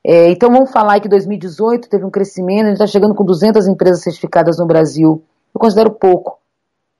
É, 0.04 0.30
então, 0.30 0.50
vamos 0.50 0.70
falar 0.70 1.00
que 1.00 1.08
2018 1.08 1.88
teve 1.88 2.04
um 2.04 2.10
crescimento, 2.10 2.64
a 2.64 2.68
gente 2.68 2.74
está 2.74 2.86
chegando 2.86 3.14
com 3.14 3.24
200 3.24 3.66
empresas 3.66 4.02
certificadas 4.02 4.58
no 4.58 4.66
Brasil. 4.66 5.22
Eu 5.54 5.60
considero 5.60 5.90
pouco 5.90 6.38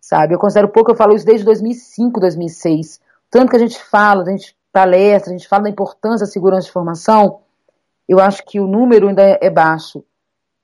sabe? 0.08 0.34
Eu 0.34 0.38
considero 0.38 0.70
pouco, 0.70 0.90
eu 0.90 0.96
falo 0.96 1.14
isso 1.14 1.26
desde 1.26 1.44
2005, 1.44 2.18
2006. 2.18 2.98
Tanto 3.30 3.50
que 3.50 3.56
a 3.56 3.58
gente 3.58 3.78
fala, 3.78 4.22
a 4.22 4.30
gente 4.30 4.56
palestra, 4.72 5.30
a 5.30 5.36
gente 5.36 5.46
fala 5.46 5.64
da 5.64 5.70
importância 5.70 6.24
da 6.24 6.32
segurança 6.32 6.62
de 6.62 6.70
informação, 6.70 7.40
eu 8.08 8.18
acho 8.18 8.42
que 8.44 8.58
o 8.58 8.66
número 8.66 9.08
ainda 9.08 9.22
é 9.22 9.50
baixo. 9.50 10.02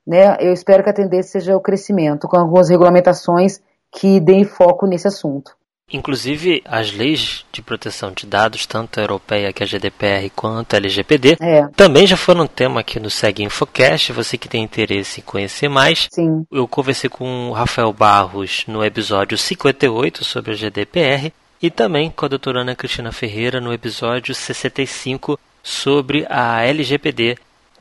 Né? 0.05 0.37
Eu 0.39 0.53
espero 0.53 0.83
que 0.83 0.89
a 0.89 0.93
tendência 0.93 1.39
seja 1.39 1.55
o 1.55 1.61
crescimento, 1.61 2.27
com 2.27 2.37
algumas 2.37 2.69
regulamentações 2.69 3.59
que 3.91 4.19
deem 4.19 4.43
foco 4.43 4.85
nesse 4.85 5.07
assunto. 5.07 5.51
Inclusive, 5.91 6.63
as 6.65 6.91
leis 6.91 7.45
de 7.51 7.61
proteção 7.61 8.11
de 8.11 8.25
dados, 8.25 8.65
tanto 8.65 8.99
a 8.99 9.03
europeia 9.03 9.53
que 9.53 9.63
a 9.63 9.67
GDPR 9.67 10.31
quanto 10.35 10.73
a 10.73 10.77
LGPD, 10.77 11.37
é. 11.39 11.67
também 11.75 12.07
já 12.07 12.17
foram 12.17 12.47
tema 12.47 12.79
aqui 12.79 12.99
no 12.99 13.09
Seg 13.09 13.43
Infocast. 13.43 14.11
Você 14.11 14.35
que 14.35 14.49
tem 14.49 14.63
interesse 14.63 15.21
em 15.21 15.23
conhecer 15.23 15.69
mais, 15.69 16.07
Sim. 16.11 16.43
eu 16.51 16.67
conversei 16.67 17.07
com 17.07 17.49
o 17.49 17.53
Rafael 17.53 17.93
Barros 17.93 18.65
no 18.67 18.83
episódio 18.83 19.37
58 19.37 20.23
sobre 20.23 20.53
a 20.53 20.55
GDPR 20.55 21.31
e 21.61 21.69
também 21.69 22.09
com 22.09 22.25
a 22.25 22.29
doutora 22.29 22.61
Ana 22.61 22.75
Cristina 22.75 23.11
Ferreira 23.11 23.61
no 23.61 23.71
episódio 23.71 24.33
65 24.33 25.39
sobre 25.61 26.25
a 26.29 26.63
LGPD, 26.63 27.37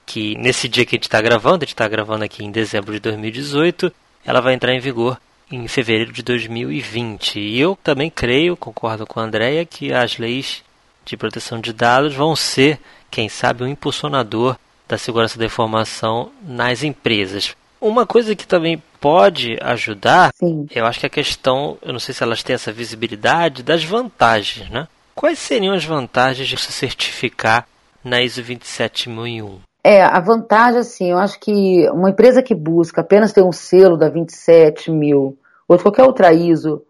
que 0.06 0.36
nesse 0.38 0.68
dia 0.68 0.84
que 0.84 0.94
a 0.94 0.98
gente 0.98 1.04
está 1.04 1.20
gravando, 1.20 1.56
a 1.56 1.66
gente 1.66 1.74
está 1.74 1.88
gravando 1.88 2.24
aqui 2.24 2.44
em 2.44 2.50
dezembro 2.50 2.92
de 2.92 3.00
2018, 3.00 3.92
ela 4.24 4.40
vai 4.40 4.54
entrar 4.54 4.74
em 4.74 4.80
vigor 4.80 5.18
em 5.50 5.66
fevereiro 5.68 6.12
de 6.12 6.22
2020. 6.22 7.38
E 7.38 7.60
eu 7.60 7.78
também 7.82 8.10
creio, 8.10 8.56
concordo 8.56 9.06
com 9.06 9.20
a 9.20 9.24
Andrea, 9.24 9.64
que 9.64 9.92
as 9.92 10.18
leis 10.18 10.62
de 11.04 11.16
proteção 11.16 11.60
de 11.60 11.72
dados 11.72 12.14
vão 12.14 12.34
ser, 12.34 12.80
quem 13.10 13.28
sabe, 13.28 13.62
um 13.62 13.68
impulsionador 13.68 14.56
da 14.88 14.98
segurança 14.98 15.38
da 15.38 15.44
informação 15.44 16.30
nas 16.42 16.82
empresas. 16.82 17.54
Uma 17.80 18.06
coisa 18.06 18.34
que 18.34 18.46
também 18.46 18.82
pode 19.00 19.58
ajudar, 19.60 20.32
Sim. 20.34 20.66
eu 20.70 20.86
acho 20.86 21.00
que 21.00 21.06
a 21.06 21.10
questão, 21.10 21.76
eu 21.82 21.92
não 21.92 22.00
sei 22.00 22.14
se 22.14 22.22
elas 22.22 22.42
têm 22.42 22.54
essa 22.54 22.72
visibilidade, 22.72 23.62
das 23.62 23.84
vantagens, 23.84 24.70
né? 24.70 24.88
Quais 25.14 25.38
seriam 25.38 25.74
as 25.74 25.84
vantagens 25.84 26.48
de 26.48 26.56
se 26.56 26.72
certificar 26.72 27.68
na 28.02 28.22
ISO 28.22 28.42
27001? 28.42 29.60
É, 29.86 30.02
a 30.02 30.18
vantagem, 30.18 30.80
assim, 30.80 31.10
eu 31.10 31.18
acho 31.18 31.38
que 31.38 31.86
uma 31.90 32.08
empresa 32.08 32.42
que 32.42 32.54
busca 32.54 33.02
apenas 33.02 33.34
ter 33.34 33.42
um 33.42 33.52
selo 33.52 33.98
da 33.98 34.08
27 34.08 34.90
mil 34.90 35.36
ou 35.68 35.76
de 35.76 35.82
qualquer 35.82 36.04
outra 36.04 36.32
ISO 36.32 36.82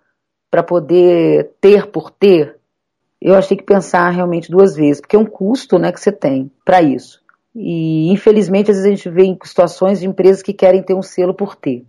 para 0.49 0.63
poder 0.63 1.51
ter 1.61 1.89
por 1.89 2.09
ter, 2.09 2.57
eu 3.21 3.35
acho 3.35 3.49
que 3.49 3.57
tem 3.57 3.67
que 3.67 3.73
pensar 3.73 4.09
realmente 4.11 4.49
duas 4.49 4.77
vezes, 4.77 5.01
porque 5.01 5.17
é 5.17 5.19
um 5.19 5.27
custo 5.27 5.77
né, 5.77 5.91
que 5.91 6.01
você 6.01 6.13
tem 6.13 6.49
para 6.65 6.81
isso. 6.81 7.21
E 7.53 8.13
infelizmente, 8.13 8.71
às 8.71 8.77
vezes 8.77 8.93
a 8.93 8.95
gente 8.95 9.11
vê 9.11 9.25
em 9.25 9.39
situações 9.43 9.99
de 9.99 10.07
empresas 10.07 10.43
que 10.43 10.53
querem 10.53 10.83
ter 10.83 10.95
um 10.95 11.03
selo 11.03 11.35
por 11.35 11.57
ter. 11.57 11.85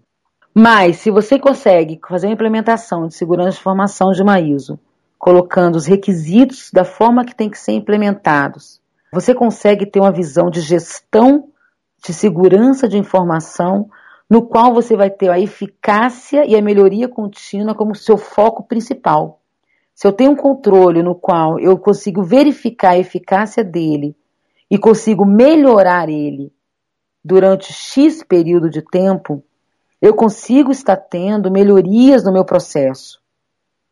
Mas, 0.56 0.98
se 0.98 1.12
você 1.12 1.38
consegue 1.38 2.00
fazer 2.08 2.28
uma 2.28 2.34
implementação 2.34 3.08
de 3.08 3.14
segurança 3.14 3.52
de 3.52 3.60
informação 3.60 4.12
de 4.12 4.24
uma 4.24 4.40
ISO, 4.40 4.80
colocando 5.20 5.76
os 5.76 5.86
requisitos 5.86 6.72
da 6.72 6.84
forma 6.84 7.26
que 7.26 7.36
tem 7.36 7.50
que 7.50 7.60
ser 7.60 7.74
implementados, 7.74 8.80
você 9.16 9.34
consegue 9.34 9.86
ter 9.86 10.02
uma 10.02 10.12
visão 10.12 10.50
de 10.50 10.60
gestão 10.60 11.48
de 12.06 12.14
segurança 12.14 12.86
de 12.86 12.98
informação, 12.98 13.90
no 14.30 14.46
qual 14.46 14.74
você 14.74 14.98
vai 14.98 15.10
ter 15.10 15.30
a 15.30 15.40
eficácia 15.40 16.46
e 16.46 16.54
a 16.54 16.62
melhoria 16.62 17.08
contínua 17.08 17.74
como 17.74 17.96
seu 17.96 18.18
foco 18.18 18.64
principal. 18.64 19.40
se 19.94 20.06
eu 20.06 20.12
tenho 20.12 20.32
um 20.32 20.36
controle 20.36 21.02
no 21.02 21.16
qual 21.16 21.58
eu 21.58 21.78
consigo 21.78 22.22
verificar 22.22 22.92
a 22.92 22.98
eficácia 22.98 23.64
dele 23.64 24.14
e 24.70 24.78
consigo 24.78 25.26
melhorar 25.26 26.10
ele 26.10 26.52
durante 27.24 27.72
X 27.72 28.22
período 28.22 28.70
de 28.70 28.82
tempo, 28.82 29.42
eu 30.02 30.14
consigo 30.14 30.72
estar 30.72 30.98
tendo 30.98 31.50
melhorias 31.50 32.26
no 32.26 32.34
meu 32.34 32.44
processo. 32.44 33.22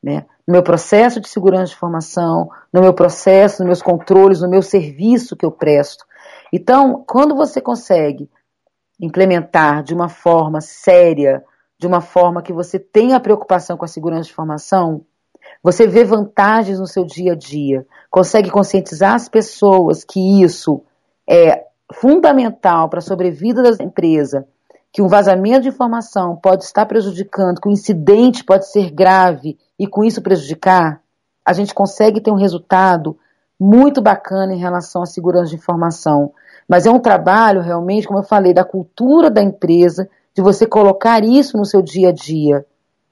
Né? 0.04 0.26
No 0.46 0.52
meu 0.52 0.64
processo 0.64 1.22
de 1.22 1.30
segurança 1.30 1.68
de 1.68 1.76
informação, 1.76 2.50
no 2.74 2.82
meu 2.82 2.94
processo, 2.94 3.62
nos 3.62 3.68
meus 3.68 3.82
controles, 3.82 4.42
no 4.42 4.50
meu 4.50 4.62
serviço 4.62 5.38
que 5.38 5.46
eu 5.46 5.52
presto. 5.52 6.04
Então, 6.52 7.04
quando 7.08 7.36
você 7.36 7.62
consegue 7.62 8.30
implementar 9.00 9.82
de 9.82 9.94
uma 9.94 10.10
forma 10.10 10.60
séria, 10.60 11.44
de 11.80 11.88
uma 11.88 12.02
forma 12.02 12.42
que 12.42 12.54
você 12.54 12.78
tenha 12.78 13.20
preocupação 13.20 13.78
com 13.78 13.86
a 13.86 13.88
segurança 13.88 14.24
de 14.24 14.32
informação, 14.32 15.06
você 15.62 15.88
vê 15.88 16.04
vantagens 16.04 16.80
no 16.80 16.88
seu 16.88 17.06
dia 17.06 17.34
a 17.34 17.36
dia, 17.36 17.86
consegue 18.12 18.50
conscientizar 18.52 19.14
as 19.14 19.30
pessoas 19.30 20.04
que 20.04 20.44
isso 20.44 20.84
é 21.30 21.66
fundamental 21.94 22.90
para 22.90 23.00
a 23.00 23.02
sobrevida 23.02 23.64
da 23.64 23.84
empresa, 23.84 24.48
que 24.92 25.02
um 25.02 25.08
vazamento 25.08 25.62
de 25.62 25.70
informação 25.70 26.36
pode 26.36 26.64
estar 26.64 26.86
prejudicando, 26.86 27.60
que 27.60 27.68
o 27.68 27.72
incidente 27.72 28.44
pode 28.44 28.70
ser 28.70 28.92
grave 28.92 29.58
e 29.84 29.88
com 29.88 30.02
isso 30.02 30.22
prejudicar, 30.22 31.02
a 31.46 31.52
gente 31.52 31.74
consegue 31.74 32.22
ter 32.22 32.32
um 32.32 32.38
resultado 32.38 33.18
muito 33.60 34.02
bacana 34.02 34.54
em 34.54 34.58
relação 34.58 35.04
à 35.04 35.06
segurança 35.06 35.50
de 35.50 35.58
informação. 35.58 36.32
Mas 36.66 36.86
é 36.86 36.90
um 36.90 37.00
trabalho 37.00 37.60
realmente, 37.60 38.08
como 38.08 38.20
eu 38.20 38.24
falei, 38.24 38.54
da 38.54 38.64
cultura 38.64 39.30
da 39.30 39.44
empresa, 39.44 40.10
de 40.34 40.42
você 40.42 40.66
colocar 40.66 41.22
isso 41.22 41.58
no 41.58 41.66
seu 41.66 41.82
dia 41.82 42.10
a 42.10 42.12
dia. 42.14 42.66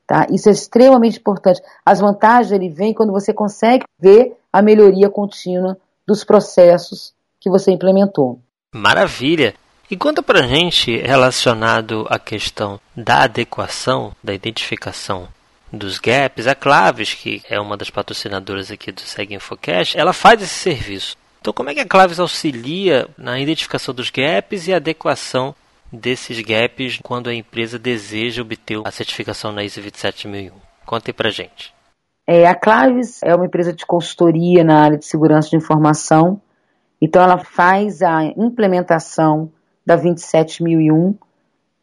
Tá? 0.08 0.28
Isso 0.30 0.48
é 0.48 0.54
extremamente 0.54 1.20
importante. 1.20 1.62
As 1.86 2.00
vantagens 2.00 2.54
ele 2.54 2.70
vem 2.70 2.94
quando 2.94 3.12
você 3.12 3.34
consegue 3.34 3.84
ver 4.00 4.38
a 4.52 4.62
melhoria 4.62 5.10
contínua 5.10 5.78
dos 6.08 6.24
processos 6.24 7.14
que 7.38 7.50
você 7.50 7.70
implementou. 7.70 8.40
Maravilha! 8.74 9.54
E 9.90 9.98
conta 9.98 10.24
pra 10.24 10.44
gente 10.44 10.96
relacionado 10.96 12.08
à 12.10 12.18
questão 12.18 12.80
da 12.96 13.24
adequação, 13.24 14.14
da 14.24 14.34
identificação 14.34 15.28
dos 15.72 16.00
gaps, 16.00 16.48
a 16.48 16.56
Claves, 16.56 17.14
que 17.14 17.42
é 17.50 17.60
uma 17.60 17.78
das 17.78 17.90
patrocinadoras 17.90 18.72
aqui 18.72 18.92
do 18.92 19.02
Segue 19.02 19.36
Infocast, 19.36 19.98
ela 19.98 20.14
faz 20.14 20.42
esse 20.42 20.54
serviço. 20.54 21.16
Então, 21.40 21.54
como 21.54 21.70
é 21.70 21.74
que 21.74 21.80
a 21.80 21.88
Claves 21.88 22.20
auxilia 22.20 23.08
na 23.18 23.40
identificação 23.40 23.94
dos 23.94 24.10
gaps 24.10 24.68
e 24.68 24.74
adequação 24.74 25.56
desses 25.92 26.40
gaps 26.42 27.00
quando 27.02 27.30
a 27.30 27.34
empresa 27.34 27.80
deseja 27.80 28.42
obter 28.42 28.80
a 28.86 28.92
certificação 28.92 29.52
na 29.52 29.64
ISO 29.64 29.82
27001? 29.82 30.52
Conta 30.86 31.10
aí 31.10 31.14
pra 31.14 31.30
gente. 31.30 31.74
É, 32.28 32.46
a 32.48 32.54
Claves 32.54 33.22
é 33.24 33.34
uma 33.34 33.46
empresa 33.46 33.74
de 33.74 33.86
consultoria 33.86 34.64
na 34.64 34.84
área 34.84 34.98
de 34.98 35.06
segurança 35.06 35.50
de 35.50 35.56
informação, 35.56 36.40
então 37.02 37.24
ela 37.24 37.40
faz 37.40 38.02
a 38.02 38.24
implementação 38.24 39.52
da 39.86 39.96
27001 39.96 41.16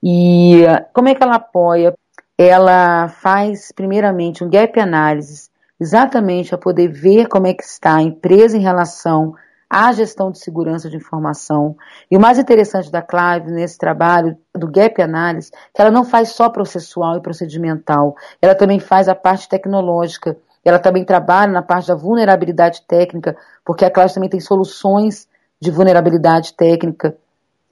e 0.03 0.63
como 0.93 1.09
é 1.09 1.15
que 1.15 1.23
ela 1.23 1.35
apoia? 1.35 1.93
Ela 2.41 3.09
faz 3.09 3.73
primeiramente 3.73 4.45
um 4.45 4.49
gap 4.49 4.79
analysis, 4.79 5.51
exatamente 5.81 6.51
para 6.51 6.59
poder 6.59 6.87
ver 6.87 7.27
como 7.27 7.49
é 7.49 7.53
que 7.53 7.65
está 7.65 7.97
a 7.97 8.03
empresa 8.03 8.57
em 8.57 8.61
relação 8.61 9.35
à 9.69 9.93
gestão 9.93 10.31
de 10.31 10.39
segurança 10.39 10.89
de 10.89 10.97
informação. 10.97 11.77
E 12.09 12.17
o 12.17 12.21
mais 12.21 12.39
interessante 12.39 12.93
da 12.93 13.03
Clave 13.03 13.51
nesse 13.51 13.77
trabalho 13.77 14.37
do 14.55 14.71
Gap 14.71 15.03
Analysis, 15.03 15.51
que 15.51 15.83
ela 15.83 15.91
não 15.91 16.05
faz 16.05 16.31
só 16.31 16.49
processual 16.49 17.17
e 17.17 17.21
procedimental, 17.21 18.17
ela 18.41 18.55
também 18.55 18.79
faz 18.79 19.09
a 19.09 19.17
parte 19.17 19.49
tecnológica, 19.49 20.37
ela 20.65 20.79
também 20.79 21.05
trabalha 21.05 21.51
na 21.51 21.63
parte 21.63 21.89
da 21.89 21.95
vulnerabilidade 21.95 22.83
técnica, 22.87 23.37
porque 23.65 23.85
a 23.85 23.91
Clave 23.91 24.15
também 24.15 24.31
tem 24.31 24.41
soluções 24.41 25.27
de 25.61 25.71
vulnerabilidade 25.71 26.55
técnica, 26.55 27.17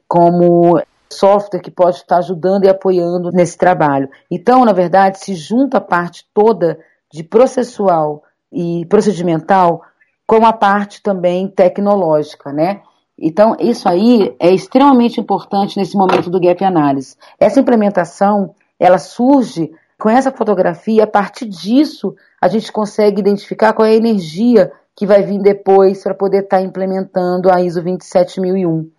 como 0.09 0.81
software 1.17 1.61
que 1.61 1.71
pode 1.71 1.97
estar 1.97 2.19
ajudando 2.19 2.65
e 2.65 2.69
apoiando 2.69 3.31
nesse 3.31 3.57
trabalho. 3.57 4.09
Então, 4.31 4.65
na 4.65 4.73
verdade, 4.73 5.19
se 5.19 5.35
junta 5.35 5.79
a 5.79 5.81
parte 5.81 6.25
toda 6.33 6.79
de 7.13 7.23
processual 7.23 8.23
e 8.53 8.85
procedimental 8.87 9.83
com 10.27 10.45
a 10.45 10.53
parte 10.53 11.03
também 11.03 11.49
tecnológica, 11.49 12.53
né? 12.53 12.83
Então, 13.19 13.57
isso 13.59 13.89
aí 13.89 14.37
é 14.39 14.51
extremamente 14.53 15.21
importante 15.21 15.79
nesse 15.79 15.97
momento 15.97 16.29
do 16.29 16.41
gap 16.41 16.63
analysis. 16.65 17.17
Essa 17.41 17.61
implementação, 17.61 18.55
ela 18.79 18.99
surge 18.99 19.73
com 19.99 20.11
essa 20.11 20.31
fotografia, 20.31 21.05
a 21.05 21.07
partir 21.07 21.47
disso 21.47 22.15
a 22.41 22.49
gente 22.49 22.71
consegue 22.71 23.21
identificar 23.21 23.73
qual 23.73 23.87
é 23.87 23.93
a 23.93 23.97
energia 23.97 24.71
que 24.95 25.07
vai 25.07 25.23
vir 25.23 25.41
depois 25.41 26.03
para 26.03 26.15
poder 26.15 26.45
estar 26.45 26.59
tá 26.59 26.63
implementando 26.63 27.51
a 27.51 27.61
ISO 27.63 27.81
27001. 27.81 28.91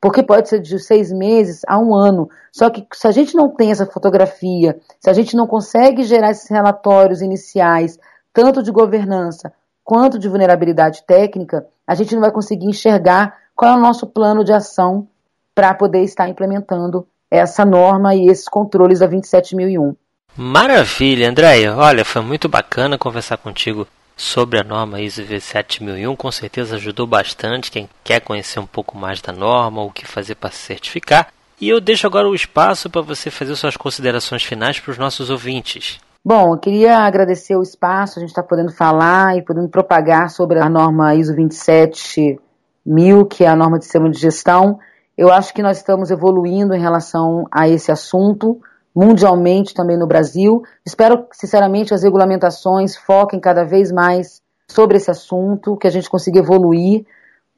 Porque 0.00 0.22
pode 0.22 0.48
ser 0.48 0.60
de 0.60 0.78
seis 0.78 1.10
meses 1.12 1.62
a 1.66 1.78
um 1.78 1.94
ano. 1.94 2.28
Só 2.52 2.70
que 2.70 2.86
se 2.92 3.06
a 3.06 3.10
gente 3.10 3.34
não 3.34 3.48
tem 3.48 3.70
essa 3.70 3.86
fotografia, 3.86 4.78
se 5.00 5.08
a 5.08 5.12
gente 5.12 5.36
não 5.36 5.46
consegue 5.46 6.04
gerar 6.04 6.30
esses 6.30 6.48
relatórios 6.48 7.22
iniciais, 7.22 7.98
tanto 8.32 8.62
de 8.62 8.70
governança 8.70 9.52
quanto 9.82 10.18
de 10.18 10.28
vulnerabilidade 10.28 11.04
técnica, 11.06 11.66
a 11.86 11.94
gente 11.94 12.14
não 12.14 12.20
vai 12.20 12.30
conseguir 12.30 12.66
enxergar 12.66 13.36
qual 13.54 13.72
é 13.72 13.76
o 13.76 13.80
nosso 13.80 14.06
plano 14.06 14.44
de 14.44 14.52
ação 14.52 15.06
para 15.54 15.72
poder 15.72 16.02
estar 16.02 16.28
implementando 16.28 17.06
essa 17.30 17.64
norma 17.64 18.14
e 18.14 18.28
esses 18.28 18.48
controles 18.48 18.98
da 18.98 19.06
27001. 19.06 19.96
Maravilha, 20.36 21.30
Andréia. 21.30 21.74
Olha, 21.74 22.04
foi 22.04 22.20
muito 22.20 22.48
bacana 22.48 22.98
conversar 22.98 23.38
contigo 23.38 23.86
sobre 24.16 24.58
a 24.58 24.64
norma 24.64 25.00
ISO 25.00 25.22
27001. 25.22 26.16
Com 26.16 26.32
certeza 26.32 26.76
ajudou 26.76 27.06
bastante 27.06 27.70
quem 27.70 27.88
quer 28.02 28.20
conhecer 28.20 28.58
um 28.58 28.66
pouco 28.66 28.96
mais 28.96 29.20
da 29.20 29.32
norma, 29.32 29.82
o 29.82 29.90
que 29.90 30.06
fazer 30.06 30.36
para 30.36 30.50
se 30.50 30.58
certificar. 30.58 31.28
E 31.60 31.68
eu 31.68 31.80
deixo 31.80 32.06
agora 32.06 32.28
o 32.28 32.34
espaço 32.34 32.88
para 32.88 33.02
você 33.02 33.30
fazer 33.30 33.54
suas 33.54 33.76
considerações 33.76 34.42
finais 34.42 34.80
para 34.80 34.90
os 34.90 34.98
nossos 34.98 35.30
ouvintes. 35.30 36.00
Bom, 36.24 36.54
eu 36.54 36.58
queria 36.58 36.98
agradecer 36.98 37.54
o 37.56 37.62
espaço, 37.62 38.18
a 38.18 38.20
gente 38.20 38.30
está 38.30 38.42
podendo 38.42 38.72
falar 38.72 39.36
e 39.36 39.42
podendo 39.42 39.68
propagar 39.68 40.28
sobre 40.28 40.58
a 40.58 40.68
norma 40.68 41.14
ISO 41.14 41.32
27000, 41.34 43.26
que 43.26 43.44
é 43.44 43.48
a 43.48 43.54
norma 43.54 43.78
de 43.78 43.84
sistema 43.84 44.10
de 44.10 44.18
gestão. 44.18 44.78
Eu 45.16 45.32
acho 45.32 45.54
que 45.54 45.62
nós 45.62 45.76
estamos 45.76 46.10
evoluindo 46.10 46.74
em 46.74 46.80
relação 46.80 47.44
a 47.50 47.68
esse 47.68 47.92
assunto, 47.92 48.60
mundialmente 48.96 49.74
também 49.74 49.98
no 49.98 50.06
Brasil. 50.06 50.62
Espero, 50.84 51.26
sinceramente, 51.30 51.88
que 51.88 51.94
as 51.94 52.02
regulamentações 52.02 52.96
foquem 52.96 53.38
cada 53.38 53.62
vez 53.62 53.92
mais 53.92 54.40
sobre 54.66 54.96
esse 54.96 55.10
assunto, 55.10 55.76
que 55.76 55.86
a 55.86 55.90
gente 55.90 56.08
consiga 56.08 56.38
evoluir, 56.38 57.04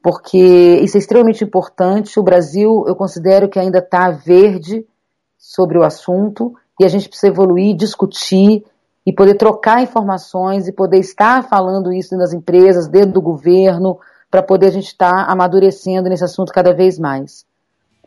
porque 0.03 0.79
isso 0.83 0.97
é 0.97 0.99
extremamente 0.99 1.41
importante. 1.41 2.19
O 2.19 2.23
Brasil, 2.23 2.83
eu 2.85 2.93
considero 2.93 3.47
que 3.47 3.57
ainda 3.57 3.79
está 3.79 4.11
verde 4.11 4.85
sobre 5.37 5.77
o 5.77 5.83
assunto 5.83 6.53
e 6.77 6.83
a 6.83 6.89
gente 6.89 7.07
precisa 7.07 7.31
evoluir, 7.31 7.73
discutir 7.73 8.65
e 9.05 9.13
poder 9.13 9.35
trocar 9.35 9.81
informações 9.81 10.67
e 10.67 10.73
poder 10.73 10.99
estar 10.99 11.47
falando 11.47 11.93
isso 11.93 12.17
nas 12.17 12.33
empresas, 12.33 12.87
dentro 12.87 13.13
do 13.13 13.21
governo, 13.21 13.97
para 14.29 14.43
poder 14.43 14.67
a 14.67 14.71
gente 14.71 14.87
estar 14.87 15.25
amadurecendo 15.29 16.09
nesse 16.09 16.23
assunto 16.23 16.51
cada 16.51 16.73
vez 16.73 16.99
mais. 16.99 17.45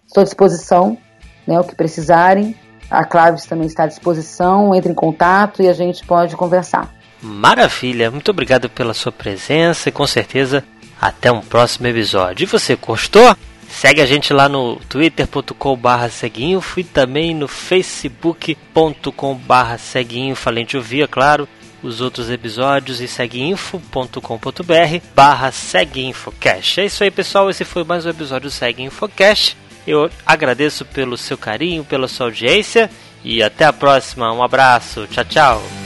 Estou 0.07 0.21
à 0.21 0.25
disposição, 0.25 0.99
né, 1.47 1.59
o 1.59 1.65
que 1.65 1.75
precisarem. 1.75 2.55
A 2.93 3.05
Claves 3.05 3.47
também 3.47 3.67
está 3.67 3.85
à 3.85 3.87
disposição, 3.87 4.75
entre 4.75 4.93
em 4.93 4.95
contato 4.95 5.63
e 5.63 5.69
a 5.69 5.73
gente 5.73 6.05
pode 6.05 6.37
conversar. 6.37 6.93
Maravilha, 7.23 8.11
muito 8.11 8.31
obrigado 8.31 8.69
pela 8.69 8.93
sua 8.93 9.11
presença 9.11 9.89
e 9.89 9.93
com 9.93 10.07
certeza 10.07 10.63
até 11.01 11.33
um 11.33 11.41
próximo 11.41 11.87
episódio. 11.87 12.45
E 12.45 12.47
você 12.47 12.77
gostou? 12.77 13.35
Segue 13.69 14.03
a 14.03 14.07
gente 14.07 14.35
lá 14.35 14.49
no 14.49 14.77
twitter.com.br 14.89 16.09
seguinfo 16.11 16.81
e 16.81 16.85
também 16.85 17.35
no 17.35 17.49
facebook.com.br 17.49 19.79
seguinfo, 19.79 20.49
além 20.49 20.67
de 20.67 20.77
ouvir, 20.77 21.03
é 21.03 21.07
claro, 21.07 21.49
os 21.83 22.03
outros 22.03 22.31
episódios 22.31 23.01
e 23.01 23.09
seguinfo.com.br 23.09 25.07
barra 25.15 25.51
seguinfocast. 25.51 26.81
É 26.81 26.85
isso 26.85 27.03
aí, 27.03 27.11
pessoal. 27.11 27.49
Esse 27.49 27.65
foi 27.65 27.85
mais 27.85 28.05
um 28.05 28.11
episódio 28.11 28.51
do 28.51 28.53
Segue 28.53 28.83
Infocast. 28.83 29.57
Eu 29.87 30.11
agradeço 30.25 30.85
pelo 30.85 31.17
seu 31.17 31.37
carinho, 31.37 31.85
pela 31.85 32.09
sua 32.09 32.27
audiência 32.27 32.91
e 33.25 33.43
até 33.43 33.65
a 33.65 33.73
próxima. 33.73 34.33
Um 34.33 34.43
abraço. 34.43 35.07
Tchau, 35.09 35.25
tchau. 35.25 35.82